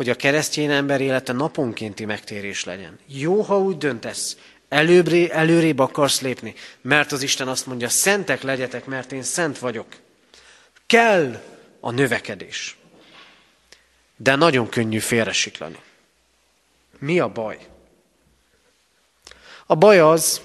[0.00, 2.98] hogy a keresztény ember élete naponkénti megtérés legyen.
[3.06, 4.36] Jó, ha úgy döntesz,
[4.68, 9.86] előbbre, előrébb akarsz lépni, mert az Isten azt mondja, szentek legyetek, mert én szent vagyok.
[10.86, 11.42] Kell
[11.80, 12.76] a növekedés.
[14.16, 15.78] De nagyon könnyű félresiklani.
[16.98, 17.58] Mi a baj?
[19.66, 20.40] A baj az,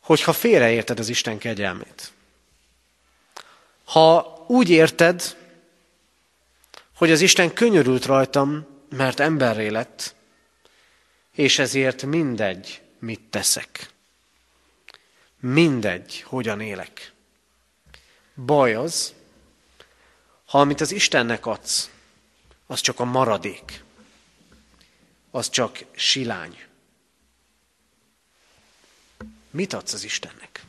[0.00, 2.12] hogyha félreérted az Isten kegyelmét.
[3.84, 5.36] Ha úgy érted,
[7.02, 10.14] hogy az Isten könyörült rajtam, mert emberré lett,
[11.32, 13.90] és ezért mindegy, mit teszek.
[15.40, 17.12] Mindegy, hogyan élek.
[18.34, 19.14] Baj az,
[20.44, 21.90] ha amit az Istennek adsz,
[22.66, 23.84] az csak a maradék,
[25.30, 26.64] az csak silány.
[29.50, 30.64] Mit adsz az Istennek?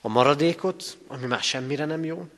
[0.00, 2.28] A maradékot, ami már semmire nem jó?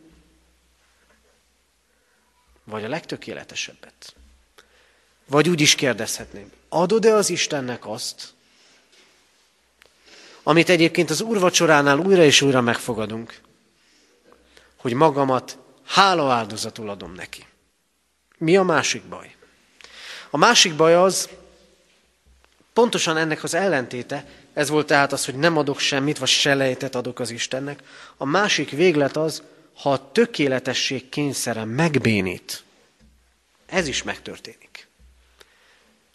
[2.67, 4.15] Vagy a legtökéletesebbet?
[5.27, 8.35] Vagy úgy is kérdezhetném, adod-e az Istennek azt,
[10.43, 13.41] amit egyébként az úrvacsoránál újra és újra megfogadunk,
[14.77, 17.47] hogy magamat hála áldozatul adom neki.
[18.39, 19.35] Mi a másik baj?
[20.31, 21.29] A másik baj az,
[22.73, 27.19] pontosan ennek az ellentéte, ez volt tehát az, hogy nem adok semmit, vagy selejtet adok
[27.19, 27.83] az Istennek.
[28.17, 29.43] A másik véglet az,
[29.77, 32.65] ha a tökéletesség kényszere megbénít.
[33.67, 34.87] Ez is megtörténik.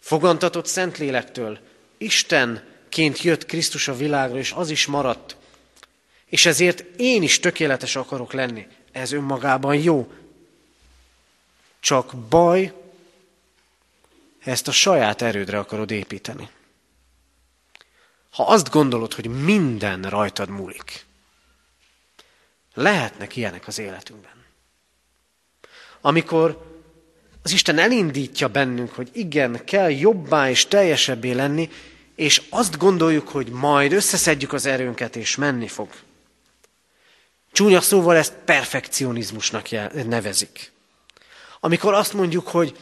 [0.00, 1.58] Fogantatott Szentlélektől
[1.98, 5.36] Istenként jött Krisztus a világra, és az is maradt.
[6.26, 8.66] És ezért én is tökéletes akarok lenni.
[8.92, 10.12] Ez önmagában jó.
[11.80, 12.72] Csak baj,
[14.38, 16.48] ezt a saját erődre akarod építeni.
[18.30, 21.06] Ha azt gondolod, hogy minden rajtad múlik,
[22.74, 24.44] lehetnek ilyenek az életünkben.
[26.00, 26.70] Amikor
[27.42, 31.70] az Isten elindítja bennünk, hogy igen, kell jobbá és teljesebbé lenni,
[32.14, 35.88] és azt gondoljuk, hogy majd összeszedjük az erőnket, és menni fog.
[37.52, 39.68] Csúnya szóval ezt perfekcionizmusnak
[40.06, 40.72] nevezik.
[41.60, 42.76] Amikor azt mondjuk, hogy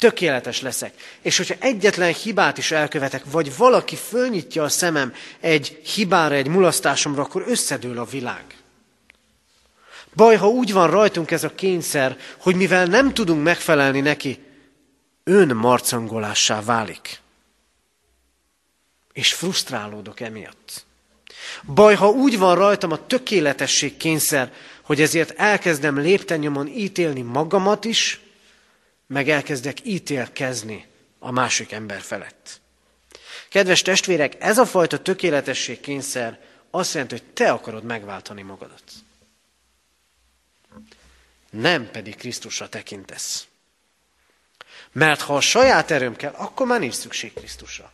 [0.00, 6.34] tökéletes leszek, és hogyha egyetlen hibát is elkövetek, vagy valaki fölnyitja a szemem egy hibára,
[6.34, 8.44] egy mulasztásomra, akkor összedől a világ.
[10.14, 14.38] Baj, ha úgy van rajtunk ez a kényszer, hogy mivel nem tudunk megfelelni neki,
[15.24, 17.20] önmarcangolássá válik.
[19.12, 20.84] És frusztrálódok emiatt.
[21.74, 28.20] Baj, ha úgy van rajtam a tökéletesség kényszer, hogy ezért elkezdem léptennyomon ítélni magamat is,
[29.10, 30.86] meg elkezdek ítélkezni
[31.18, 32.60] a másik ember felett.
[33.48, 36.40] Kedves testvérek, ez a fajta tökéletesség kényszer
[36.70, 38.82] azt jelenti, hogy te akarod megváltani magadat.
[41.50, 43.46] Nem pedig Krisztusra tekintesz.
[44.92, 47.92] Mert ha a saját erőm kell, akkor már nincs szükség Krisztusra.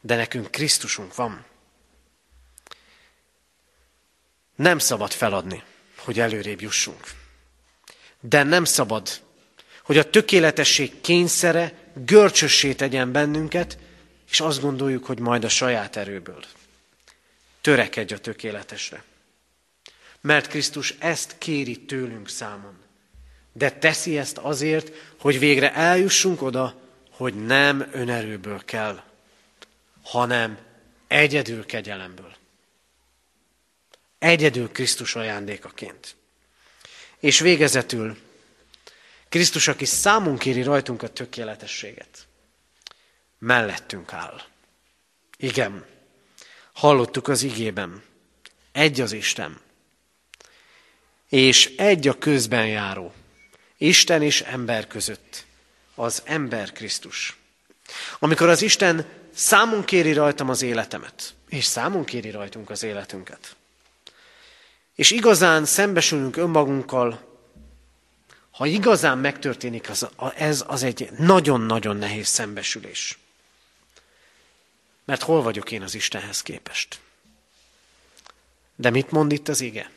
[0.00, 1.44] De nekünk Krisztusunk van.
[4.54, 5.62] Nem szabad feladni,
[5.96, 7.21] hogy előrébb jussunk.
[8.22, 9.08] De nem szabad,
[9.82, 13.78] hogy a tökéletesség kényszere görcsössé tegyen bennünket,
[14.30, 16.44] és azt gondoljuk, hogy majd a saját erőből.
[17.60, 19.04] Törekedj a tökéletesre.
[20.20, 22.74] Mert Krisztus ezt kéri tőlünk számon.
[23.52, 29.02] De teszi ezt azért, hogy végre eljussunk oda, hogy nem önerőből kell,
[30.02, 30.58] hanem
[31.06, 32.34] egyedül kegyelemből.
[34.18, 36.14] Egyedül Krisztus ajándékaként.
[37.22, 38.16] És végezetül
[39.28, 42.26] Krisztus, aki számunk kéri rajtunk a tökéletességet,
[43.38, 44.40] mellettünk áll.
[45.36, 45.86] Igen,
[46.72, 48.02] hallottuk az igében,
[48.72, 49.60] egy az Isten,
[51.28, 53.12] és egy a közben járó,
[53.76, 55.44] Isten és ember között,
[55.94, 57.36] az ember Krisztus.
[58.18, 63.56] Amikor az Isten számunk kéri rajtam az életemet, és számunk kéri rajtunk az életünket,
[64.94, 67.30] és igazán szembesülünk önmagunkkal,
[68.50, 73.18] ha igazán megtörténik, az, ez az egy nagyon-nagyon nehéz szembesülés.
[75.04, 77.00] Mert hol vagyok én az Istenhez képest?
[78.76, 79.90] De mit mond itt az ige?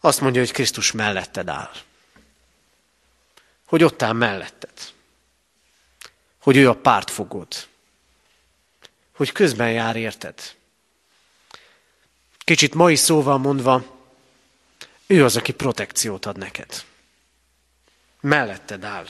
[0.00, 1.72] Azt mondja, hogy Krisztus melletted áll.
[3.66, 4.92] Hogy ott áll melletted.
[6.38, 7.66] Hogy ő a pártfogód.
[9.12, 10.56] hogy közben jár érted.
[12.48, 13.98] Kicsit mai szóval mondva,
[15.06, 16.84] ő az, aki protekciót ad neked.
[18.20, 19.06] Melletted áll.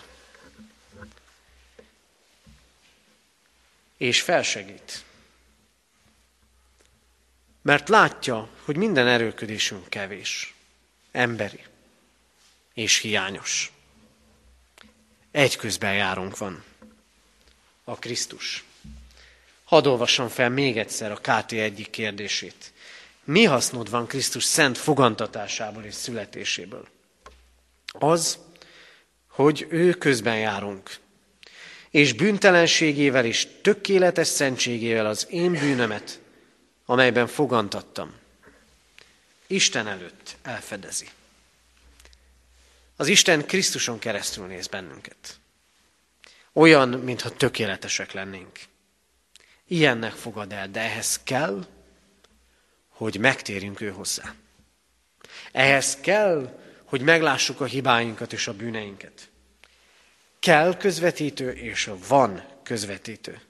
[3.96, 5.04] És felsegít.
[7.62, 10.54] Mert látja, hogy minden erőködésünk kevés,
[11.12, 11.64] emberi
[12.74, 13.72] és hiányos.
[15.30, 16.64] Egy közben járunk van,
[17.84, 18.64] a Krisztus.
[19.64, 22.72] Hadd olvassam fel még egyszer a KT egyik kérdését.
[23.28, 26.88] Mi hasznod van Krisztus szent fogantatásából és születéséből?
[27.92, 28.38] Az,
[29.28, 30.96] hogy ő közben járunk,
[31.90, 36.20] és bűntelenségével és tökéletes szentségével az én bűnömet,
[36.84, 38.14] amelyben fogantattam,
[39.46, 41.08] Isten előtt elfedezi.
[42.96, 45.38] Az Isten Krisztuson keresztül néz bennünket.
[46.52, 48.58] Olyan, mintha tökéletesek lennénk.
[49.66, 51.66] Ilyennek fogad el, de ehhez kell,
[52.98, 54.34] hogy megtérjünk ő hozzá.
[55.52, 59.30] Ehhez kell, hogy meglássuk a hibáinkat és a bűneinket.
[60.38, 63.40] Kell közvetítő, és van közvetítő.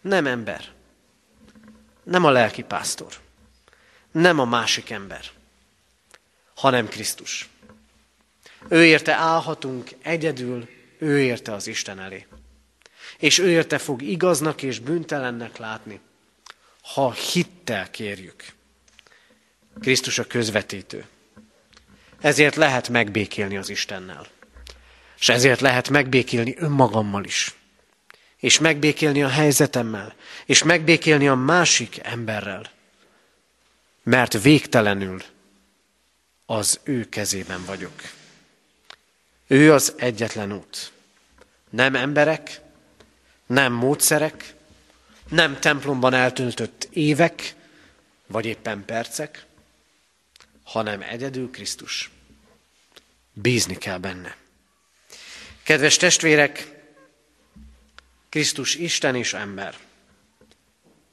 [0.00, 0.72] Nem ember.
[2.02, 3.12] Nem a lelki pásztor.
[4.10, 5.24] Nem a másik ember.
[6.54, 7.48] Hanem Krisztus.
[8.68, 10.68] Ő érte állhatunk egyedül,
[10.98, 12.26] ő érte az Isten elé.
[13.18, 16.00] És ő érte fog igaznak és bűntelennek látni,
[16.82, 18.53] ha hittel kérjük.
[19.80, 21.04] Krisztus a közvetítő.
[22.20, 24.26] Ezért lehet megbékélni az Istennel.
[25.18, 27.54] És ezért lehet megbékélni önmagammal is.
[28.36, 30.14] És megbékélni a helyzetemmel.
[30.46, 32.70] És megbékélni a másik emberrel.
[34.02, 35.22] Mert végtelenül
[36.46, 38.02] az ő kezében vagyok.
[39.46, 40.92] Ő az egyetlen út.
[41.70, 42.60] Nem emberek,
[43.46, 44.54] nem módszerek,
[45.28, 47.54] nem templomban eltöltött évek,
[48.26, 49.46] vagy éppen percek,
[50.64, 52.10] hanem egyedül Krisztus.
[53.32, 54.36] Bízni kell benne.
[55.62, 56.82] Kedves testvérek,
[58.28, 59.74] Krisztus Isten és ember.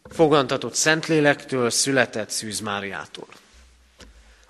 [0.09, 3.27] Fogantatott Szentlélektől, született Szűz Máriától.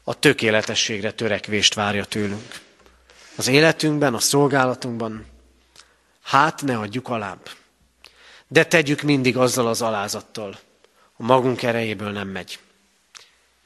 [0.04, 2.60] A tökéletességre törekvést várja tőlünk.
[3.36, 5.26] Az életünkben, a szolgálatunkban,
[6.22, 7.50] hát ne adjuk alább.
[8.48, 10.60] De tegyük mindig azzal az alázattal,
[11.14, 12.60] a magunk erejéből nem megy.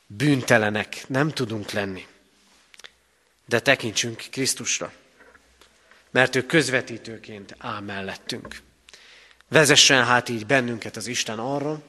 [0.07, 2.07] Bűntelenek nem tudunk lenni.
[3.45, 4.93] De tekintsünk Krisztusra,
[6.11, 8.61] mert ő közvetítőként áll mellettünk.
[9.47, 11.81] Vezessen hát így bennünket az Isten arra,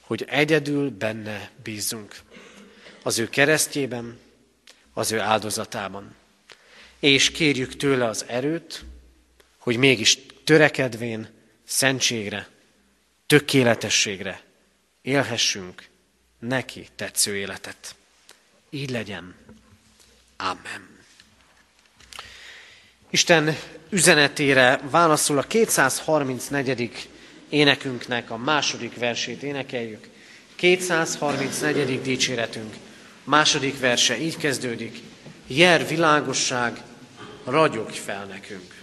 [0.00, 2.16] hogy egyedül benne bízzunk.
[3.02, 4.18] Az ő keresztjében,
[4.92, 6.14] az ő áldozatában.
[6.98, 8.84] És kérjük tőle az erőt,
[9.58, 11.28] hogy mégis törekedvén
[11.64, 12.48] szentségre,
[13.26, 14.42] tökéletességre
[15.02, 15.88] élhessünk
[16.38, 17.94] neki tetsző életet.
[18.70, 19.34] Így legyen.
[20.36, 20.96] Amen.
[23.10, 23.56] Isten
[23.88, 27.08] üzenetére válaszol a 234.
[27.48, 30.08] énekünknek a második versét énekeljük.
[30.54, 32.02] 234.
[32.02, 32.74] dicséretünk
[33.28, 35.00] második verse így kezdődik.
[35.46, 36.82] Jer világosság,
[37.44, 38.74] ragyogj fel nekünk.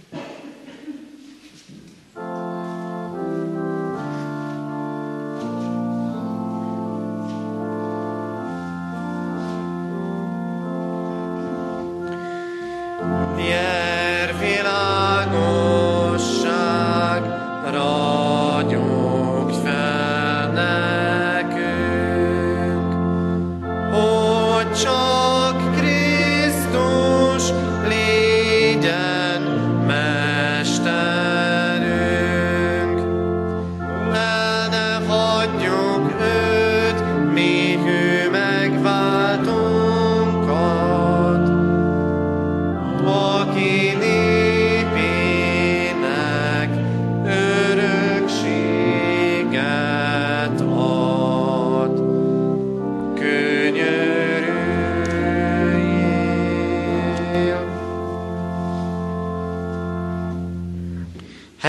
[13.46, 13.85] yeah.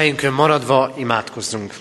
[0.08, 1.76] Helyünkön maradva imádkozzunk.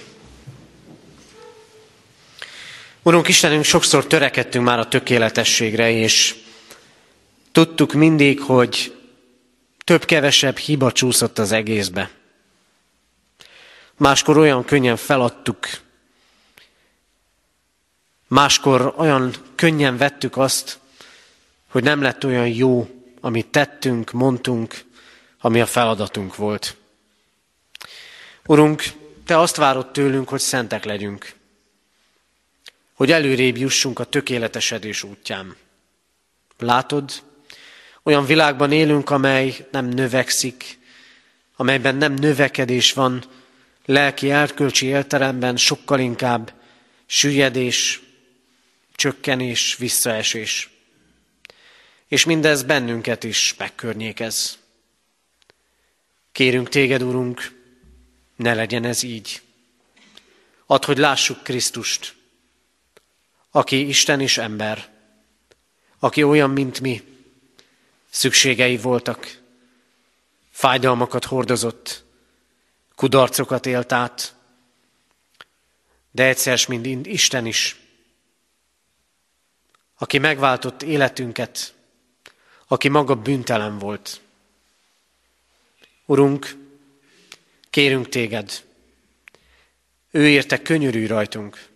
[3.02, 6.36] Urunk Istenünk, sokszor törekedtünk már a tökéletességre, és
[7.52, 8.96] tudtuk mindig, hogy
[9.84, 12.10] több-kevesebb hiba csúszott az egészbe.
[13.96, 15.66] Máskor olyan könnyen feladtuk,
[18.28, 20.78] máskor olyan könnyen vettük azt,
[21.68, 22.88] hogy nem lett olyan jó,
[23.20, 24.84] amit tettünk, mondtunk,
[25.40, 26.76] ami a feladatunk volt.
[28.46, 28.82] Urunk,
[29.24, 31.34] Te azt várod tőlünk, hogy szentek legyünk.
[32.92, 35.56] hogy előrébb jussunk a tökéletesedés útján.
[36.58, 37.22] Látod,
[38.02, 40.78] olyan világban élünk, amely nem növekszik,
[41.56, 43.24] amelyben nem növekedés van,
[43.84, 46.52] lelki erkölcsi élteremben sokkal inkább
[47.06, 48.02] süllyedés,
[48.94, 50.70] csökkenés, visszaesés.
[52.08, 54.58] És mindez bennünket is megkörnyékez.
[56.32, 57.55] Kérünk téged, Urunk,
[58.36, 59.42] ne legyen ez így.
[60.66, 62.14] Add, hogy lássuk Krisztust,
[63.50, 64.94] aki Isten és ember,
[65.98, 67.02] aki olyan, mint mi,
[68.10, 69.40] szükségei voltak,
[70.50, 72.04] fájdalmakat hordozott,
[72.94, 74.34] kudarcokat élt át,
[76.10, 77.76] de egyszer, mint Isten is,
[79.98, 81.74] aki megváltott életünket,
[82.66, 84.20] aki maga bűntelen volt.
[86.06, 86.65] Urunk,
[87.76, 88.64] kérünk téged,
[90.10, 91.68] ő érte könyörű rajtunk.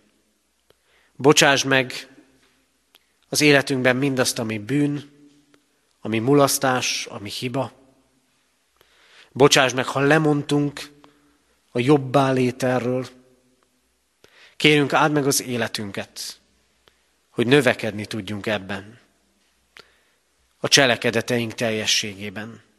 [1.15, 2.07] Bocsáss meg
[3.29, 5.09] az életünkben mindazt, ami bűn,
[5.99, 7.71] ami mulasztás, ami hiba.
[9.31, 10.89] Bocsáss meg, ha lemondtunk
[11.71, 13.07] a jobbá léterről.
[14.55, 16.39] Kérünk, áld meg az életünket,
[17.29, 18.99] hogy növekedni tudjunk ebben,
[20.57, 22.69] a cselekedeteink teljességében.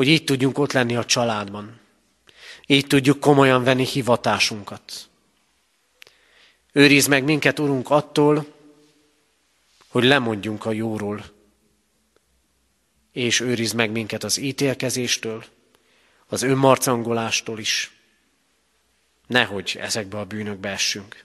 [0.00, 1.80] Hogy így tudjunk ott lenni a családban.
[2.66, 5.08] Így tudjuk komolyan venni hivatásunkat.
[6.72, 8.46] Őriz meg minket, Urunk, attól,
[9.88, 11.24] hogy lemondjunk a jóról,
[13.12, 15.44] és őriz meg minket az ítélkezéstől,
[16.26, 17.90] az önmarcangolástól is.
[19.26, 21.24] Nehogy ezekbe a bűnökbe essünk.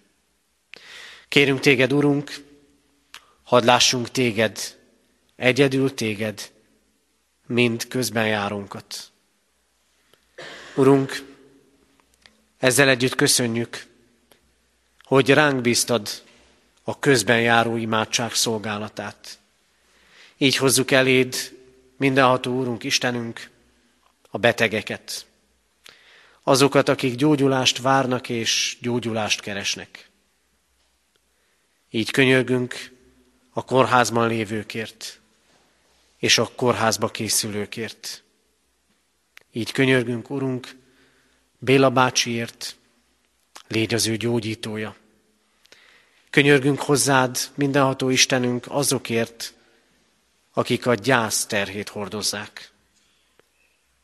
[1.27, 2.43] Kérünk téged, Urunk,
[3.43, 4.77] hadd lássunk téged,
[5.35, 6.53] egyedül téged,
[7.45, 9.11] mind közben járunkat.
[10.75, 11.23] Urunk,
[12.57, 13.85] ezzel együtt köszönjük,
[15.03, 16.23] hogy ránk bíztad
[16.83, 19.39] a közben járó imádság szolgálatát.
[20.37, 21.57] Így hozzuk eléd,
[21.97, 23.49] mindenható Úrunk, Istenünk,
[24.29, 25.25] a betegeket,
[26.43, 30.09] azokat, akik gyógyulást várnak és gyógyulást keresnek.
[31.89, 32.91] Így könyörgünk
[33.53, 35.19] a kórházban lévőkért
[36.17, 38.23] és a kórházba készülőkért.
[39.51, 40.75] Így könyörgünk, Urunk,
[41.59, 42.75] Béla bácsiért,
[43.67, 44.95] légy az ő gyógyítója.
[46.29, 49.53] Könyörgünk hozzád, mindenható Istenünk, azokért,
[50.53, 52.71] akik a gyász terhét hordozzák.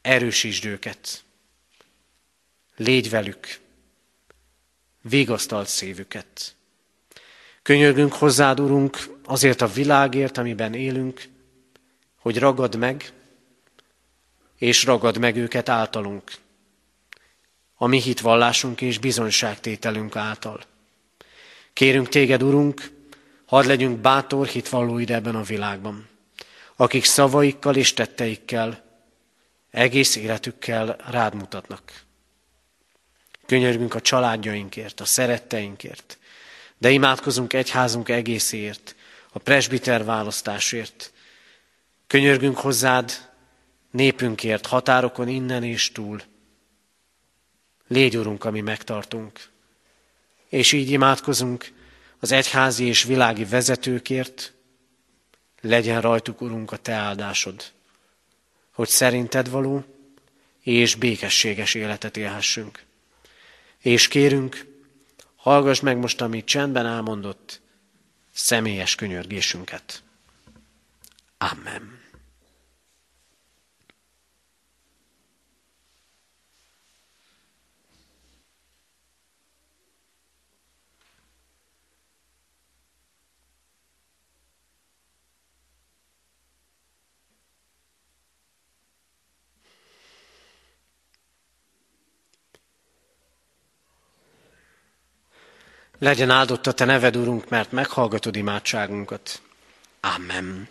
[0.01, 1.23] Erősítsd őket,
[2.75, 3.59] légy velük,
[5.01, 6.55] végasztalt szívüket.
[7.61, 11.29] Könyörgünk hozzád, Urunk, azért a világért, amiben élünk,
[12.21, 13.11] hogy ragad meg,
[14.57, 16.31] és ragad meg őket általunk,
[17.75, 20.61] a mi hitvallásunk és bizonyságtételünk által.
[21.73, 22.91] Kérünk téged, Urunk,
[23.45, 26.07] hadd legyünk bátor hitvallóid ebben a világban,
[26.75, 28.83] akik szavaikkal és tetteikkel,
[29.71, 32.03] egész életükkel rád mutatnak.
[33.45, 36.17] Könyörgünk a családjainkért, a szeretteinkért,
[36.77, 38.95] de imádkozunk egyházunk egészért,
[39.31, 41.10] a presbiter választásért.
[42.11, 43.29] Könyörgünk hozzád
[43.91, 46.21] népünkért, határokon innen és túl.
[47.87, 49.49] Légy, Urunk, ami megtartunk.
[50.49, 51.71] És így imádkozunk
[52.19, 54.53] az egyházi és világi vezetőkért,
[55.61, 57.63] legyen rajtuk, Urunk, a Te áldásod,
[58.71, 59.83] hogy szerinted való
[60.61, 62.83] és békességes életet élhessünk.
[63.77, 64.65] És kérünk,
[65.35, 67.61] hallgass meg most, amit csendben elmondott,
[68.33, 70.03] személyes könyörgésünket.
[71.37, 72.00] Amen.
[96.01, 99.41] Legyen áldott a Te neved, Urunk, mert meghallgatod imádságunkat.
[100.15, 100.67] Amen.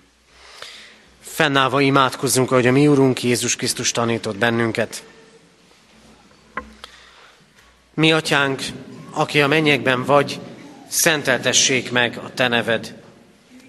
[1.21, 5.05] Fennállva imádkozzunk, ahogy a mi Urunk Jézus Krisztus tanított bennünket.
[7.95, 8.63] Mi, Atyánk,
[9.11, 10.41] aki a mennyekben vagy,
[10.89, 12.95] szenteltessék meg a Te neved.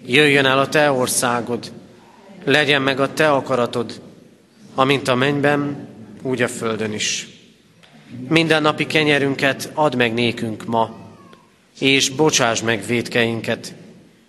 [0.05, 1.71] Jöjjön el a Te országod,
[2.43, 4.01] legyen meg a Te akaratod,
[4.75, 5.87] amint a mennyben,
[6.21, 7.27] úgy a földön is.
[8.27, 11.00] Minden napi kenyerünket add meg nékünk ma,
[11.81, 13.73] és bocsáss meg védkeinket,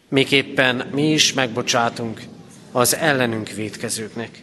[0.08, 2.20] miképpen mi is megbocsátunk
[2.70, 4.42] az ellenünk védkezőknek.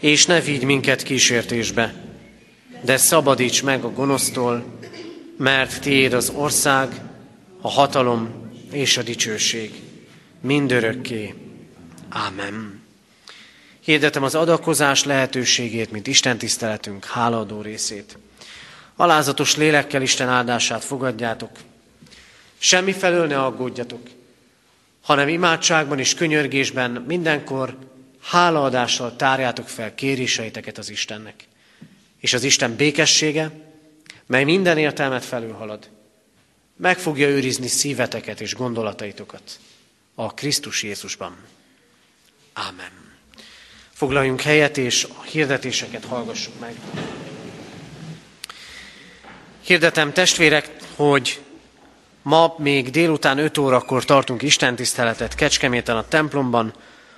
[0.00, 1.94] És ne vigy minket kísértésbe,
[2.82, 4.64] de szabadíts meg a gonosztól,
[5.38, 7.00] mert tiéd az ország,
[7.60, 9.70] a hatalom és a dicsőség
[10.40, 11.34] mindörökké.
[12.08, 12.82] Ámen.
[13.80, 18.18] Hirdetem az adakozás lehetőségét, mint Isten tiszteletünk hálaadó részét.
[18.96, 21.50] Alázatos lélekkel Isten áldását fogadjátok.
[22.64, 24.08] Semmi felől ne aggódjatok,
[25.02, 27.78] hanem imádságban és könyörgésben mindenkor
[28.20, 31.48] hálaadással tárjátok fel kéréseiteket az Istennek.
[32.18, 33.50] És az Isten békessége,
[34.26, 35.90] mely minden értelmet felülhalad,
[36.76, 39.58] meg fogja őrizni szíveteket és gondolataitokat
[40.14, 41.36] a Krisztus Jézusban.
[42.52, 42.92] Ámen.
[43.92, 46.74] Foglaljunk helyet, és a hirdetéseket hallgassuk meg.
[49.60, 51.43] Hirdetem testvérek, hogy
[52.24, 56.74] ma még délután 5 órakor tartunk istentiszteletet Kecskeméten a templomban,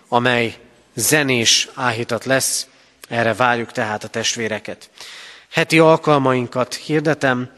[0.08, 0.54] amely
[0.94, 2.66] zenés áhítat lesz,
[3.08, 4.90] erre várjuk tehát a testvéreket.
[5.50, 7.50] Heti alkalmainkat hirdetem,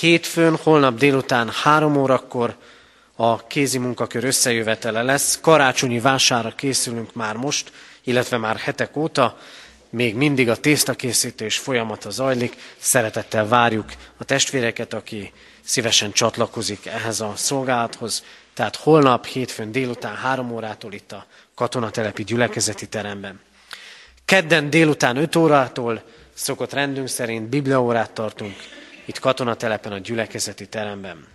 [0.00, 2.56] hétfőn, holnap délután három órakor
[3.16, 5.38] a kézi munkakör összejövetele lesz.
[5.40, 7.72] Karácsonyi vására készülünk már most,
[8.04, 9.38] illetve már hetek óta.
[9.90, 12.56] Még mindig a tésztakészítés folyamata zajlik.
[12.78, 15.32] Szeretettel várjuk a testvéreket, aki
[15.70, 18.24] szívesen csatlakozik ehhez a szolgálathoz.
[18.54, 23.40] Tehát holnap, hétfőn délután három órától itt a katonatelepi gyülekezeti teremben.
[24.24, 26.02] Kedden délután 5 órától
[26.34, 28.54] szokott rendünk szerint bibliaórát tartunk
[29.04, 31.26] itt katonatelepen a gyülekezeti teremben.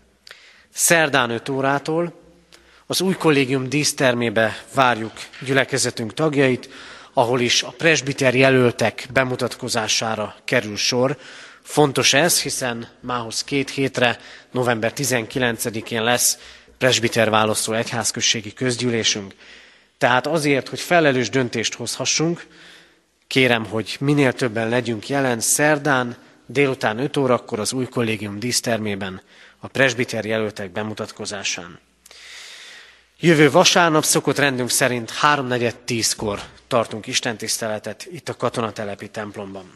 [0.74, 2.14] Szerdán 5 órától
[2.86, 5.14] az új kollégium dísztermébe várjuk
[5.46, 6.70] gyülekezetünk tagjait,
[7.14, 11.18] ahol is a presbiter jelöltek bemutatkozására kerül sor.
[11.66, 14.20] Fontos ez, hiszen mához két hétre,
[14.52, 16.38] november 19-én lesz
[16.78, 19.34] presbiter választó egyházközségi közgyűlésünk.
[19.98, 22.48] Tehát azért, hogy felelős döntést hozhassunk,
[23.28, 29.22] kérem, hogy minél többen legyünk jelen szerdán, délután 5 órakor az új kollégium dísztermében
[29.60, 31.80] a presbiter jelöltek bemutatkozásán.
[33.20, 39.72] Jövő vasárnap szokott rendünk szerint 3.4.10-kor tartunk istentiszteletet itt a katonatelepi templomban.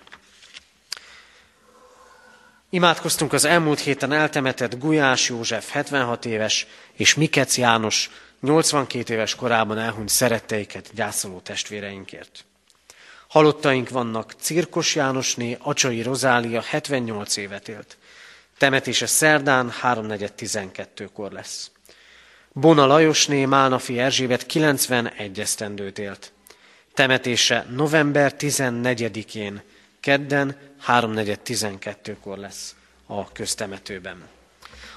[2.72, 8.10] Imádkoztunk az elmúlt héten eltemetett Gulyás József 76 éves és Mikec János
[8.42, 12.46] 82 éves korában elhunyt szeretteiket gyászoló testvéreinkért.
[13.28, 17.98] Halottaink vannak Cirkos Jánosné, Acsai Rozália 78 évet élt.
[18.58, 21.72] Temetése szerdán 3.4.12-kor lesz.
[22.54, 26.32] Bona Lajosné, Málnafi Erzsébet 91 esztendőt élt.
[26.94, 29.62] Temetése november 14-én,
[30.00, 32.76] kedden 3.4.12-kor lesz
[33.06, 34.28] a köztemetőben.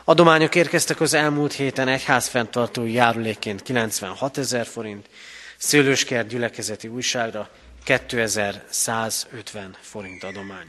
[0.04, 5.08] Adományok érkeztek az elmúlt héten egyházfenntartói járulékként 96 ezer forint,
[5.56, 7.50] Szőlőskert gyülekezeti újságra
[7.84, 10.66] 2150 forint adomány.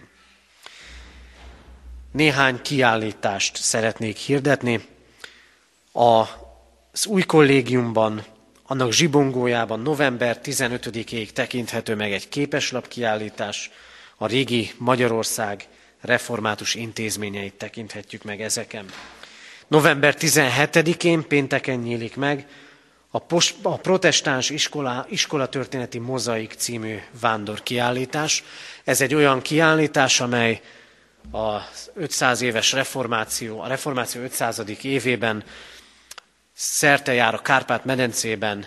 [2.11, 4.85] Néhány kiállítást szeretnék hirdetni.
[5.91, 8.25] Az új kollégiumban,
[8.63, 13.71] annak zsibongójában november 15-ig tekinthető meg egy képeslap kiállítás,
[14.23, 15.67] a régi Magyarország
[16.01, 18.85] református intézményeit tekinthetjük meg ezeken.
[19.67, 22.47] November 17-én pénteken nyílik meg
[23.09, 28.43] a, pos, a protestáns iskola, iskolatörténeti mozaik című vándor kiállítás.
[28.83, 30.61] Ez egy olyan kiállítás, amely
[31.31, 31.57] a
[31.93, 34.61] 500 éves reformáció, a reformáció 500.
[34.81, 35.43] évében
[36.53, 38.65] szerte jár a Kárpát-medencében,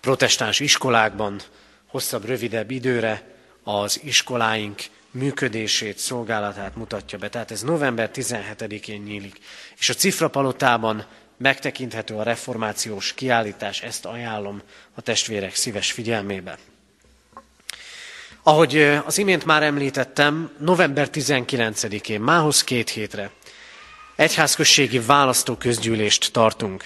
[0.00, 1.40] protestáns iskolákban,
[1.86, 3.29] hosszabb, rövidebb időre
[3.62, 7.28] az iskoláink működését, szolgálatát mutatja be.
[7.28, 9.38] Tehát ez november 17-én nyílik.
[9.78, 11.06] És a Cifrapalotában
[11.36, 14.62] megtekinthető a reformációs kiállítás, ezt ajánlom
[14.94, 16.58] a testvérek szíves figyelmébe.
[18.42, 23.30] Ahogy az imént már említettem, november 19-én, mához két hétre,
[24.16, 26.84] egyházközségi választóközgyűlést tartunk.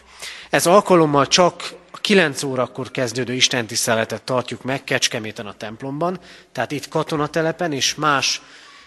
[0.51, 6.21] Ez alkalommal csak a 9 órakor kezdődő istentiszteletet tartjuk meg Kecskeméten a templomban,
[6.53, 8.43] tehát itt katonatelepen és más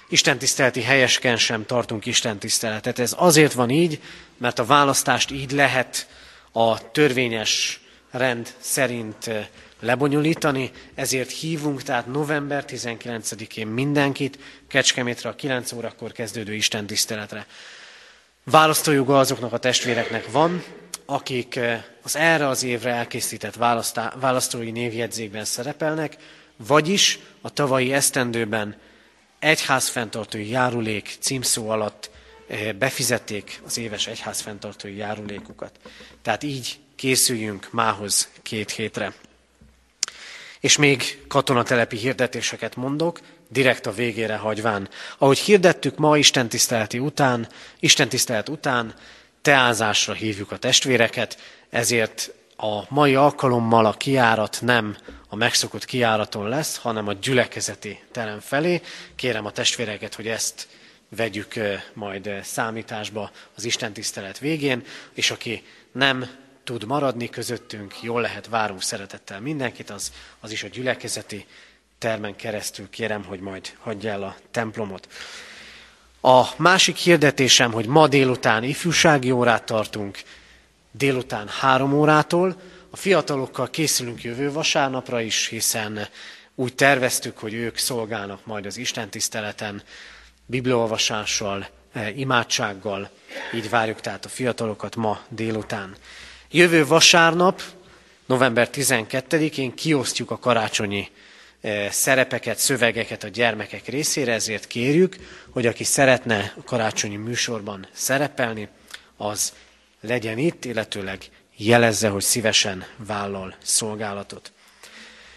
[0.10, 2.99] istentiszteleti helyesken sem tartunk istentiszteletet.
[2.99, 4.01] Ez azért van így,
[4.38, 6.08] mert a választást így lehet
[6.51, 7.82] a törvényes
[8.12, 9.30] rend szerint
[9.80, 17.45] lebonyolítani, ezért hívunk tehát november 19-én mindenkit Kecskemétre a 9 órakor kezdődő istentiszteletre.
[18.43, 20.64] Választójoga azoknak a testvéreknek van,
[21.10, 21.60] akik
[22.01, 23.55] az erre az évre elkészített
[24.20, 26.18] választói névjegyzékben szerepelnek,
[26.58, 28.76] vagyis a tavalyi esztendőben
[29.39, 32.10] egyházfenntartói járulék címszó alatt
[32.47, 35.80] eh, befizették az éves egyházfenntartói járulékukat.
[36.22, 39.14] Tehát így készüljünk mához két hétre.
[40.60, 44.89] És még katonatelepi hirdetéseket mondok, direkt a végére hagyván.
[45.18, 47.47] Ahogy hirdettük ma Isten tiszteleti után,
[47.80, 48.93] Isten tisztelet után,
[49.47, 51.37] teázásra hívjuk a testvéreket,
[51.69, 54.97] ezért a mai alkalommal a kiárat nem
[55.29, 58.81] a megszokott kiáraton lesz, hanem a gyülekezeti terem felé.
[59.15, 60.67] Kérem a testvéreket, hogy ezt
[61.09, 61.53] vegyük
[61.93, 64.83] majd számításba az Isten tisztelet végén,
[65.13, 66.29] és aki nem
[66.63, 71.45] tud maradni közöttünk, jól lehet, várunk szeretettel mindenkit, az, az is a gyülekezeti
[71.97, 75.07] termen keresztül kérem, hogy majd hagyja el a templomot.
[76.28, 80.19] A másik hirdetésem, hogy ma délután ifjúsági órát tartunk,
[80.91, 82.61] délután három órától.
[82.89, 86.07] A fiatalokkal készülünk jövő vasárnapra is, hiszen
[86.55, 89.84] úgy terveztük, hogy ők szolgálnak majd az Isten tiszteleten,
[90.45, 93.09] bibliolvasással, eh, imádsággal.
[93.53, 95.95] Így várjuk tehát a fiatalokat ma délután.
[96.51, 97.61] Jövő vasárnap,
[98.25, 101.09] november 12-én kiosztjuk a karácsonyi
[101.89, 105.16] szerepeket, szövegeket a gyermekek részére, ezért kérjük,
[105.49, 108.68] hogy aki szeretne a karácsonyi műsorban szerepelni,
[109.18, 109.53] az
[110.01, 114.51] legyen itt, illetőleg jelezze, hogy szívesen vállal szolgálatot.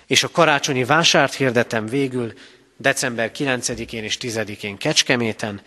[0.07, 2.33] És a karácsonyi vásárt hirdetem végül
[2.77, 5.61] december 9-én és 10-én Kecskeméten,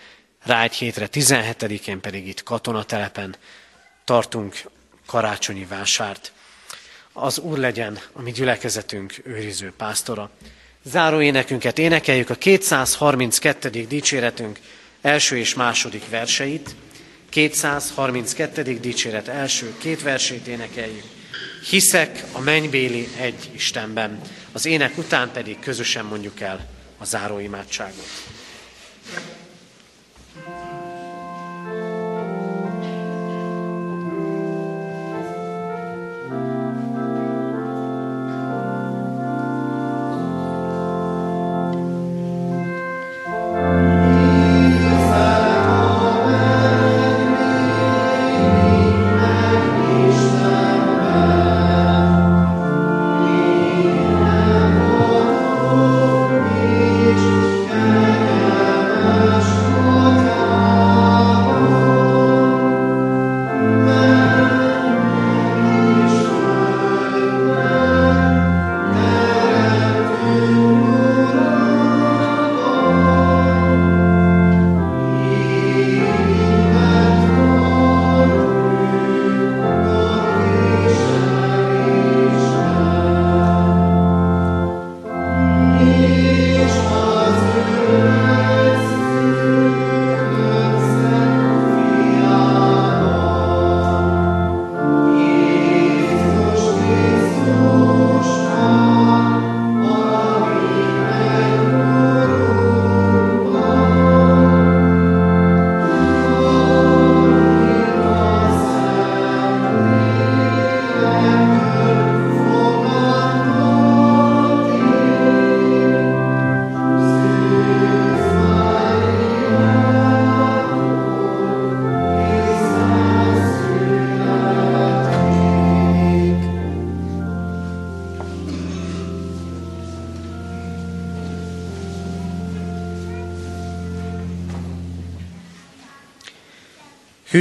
[0.44, 3.36] rá egy hétre 17-én pedig itt katonatelepen
[4.04, 4.62] tartunk
[5.06, 6.32] karácsonyi vásárt.
[7.14, 10.30] Az Úr legyen a mi gyülekezetünk őriző pásztora.
[10.84, 13.70] Záró énekünket énekeljük a 232.
[13.70, 14.60] dicséretünk
[15.02, 16.76] első és második verseit.
[17.30, 18.80] 232.
[18.80, 21.04] dicséret első két versét énekeljük.
[21.70, 24.22] Hiszek a mennybéli egy Istenben.
[24.52, 28.08] Az ének után pedig közösen mondjuk el a záróimádságot.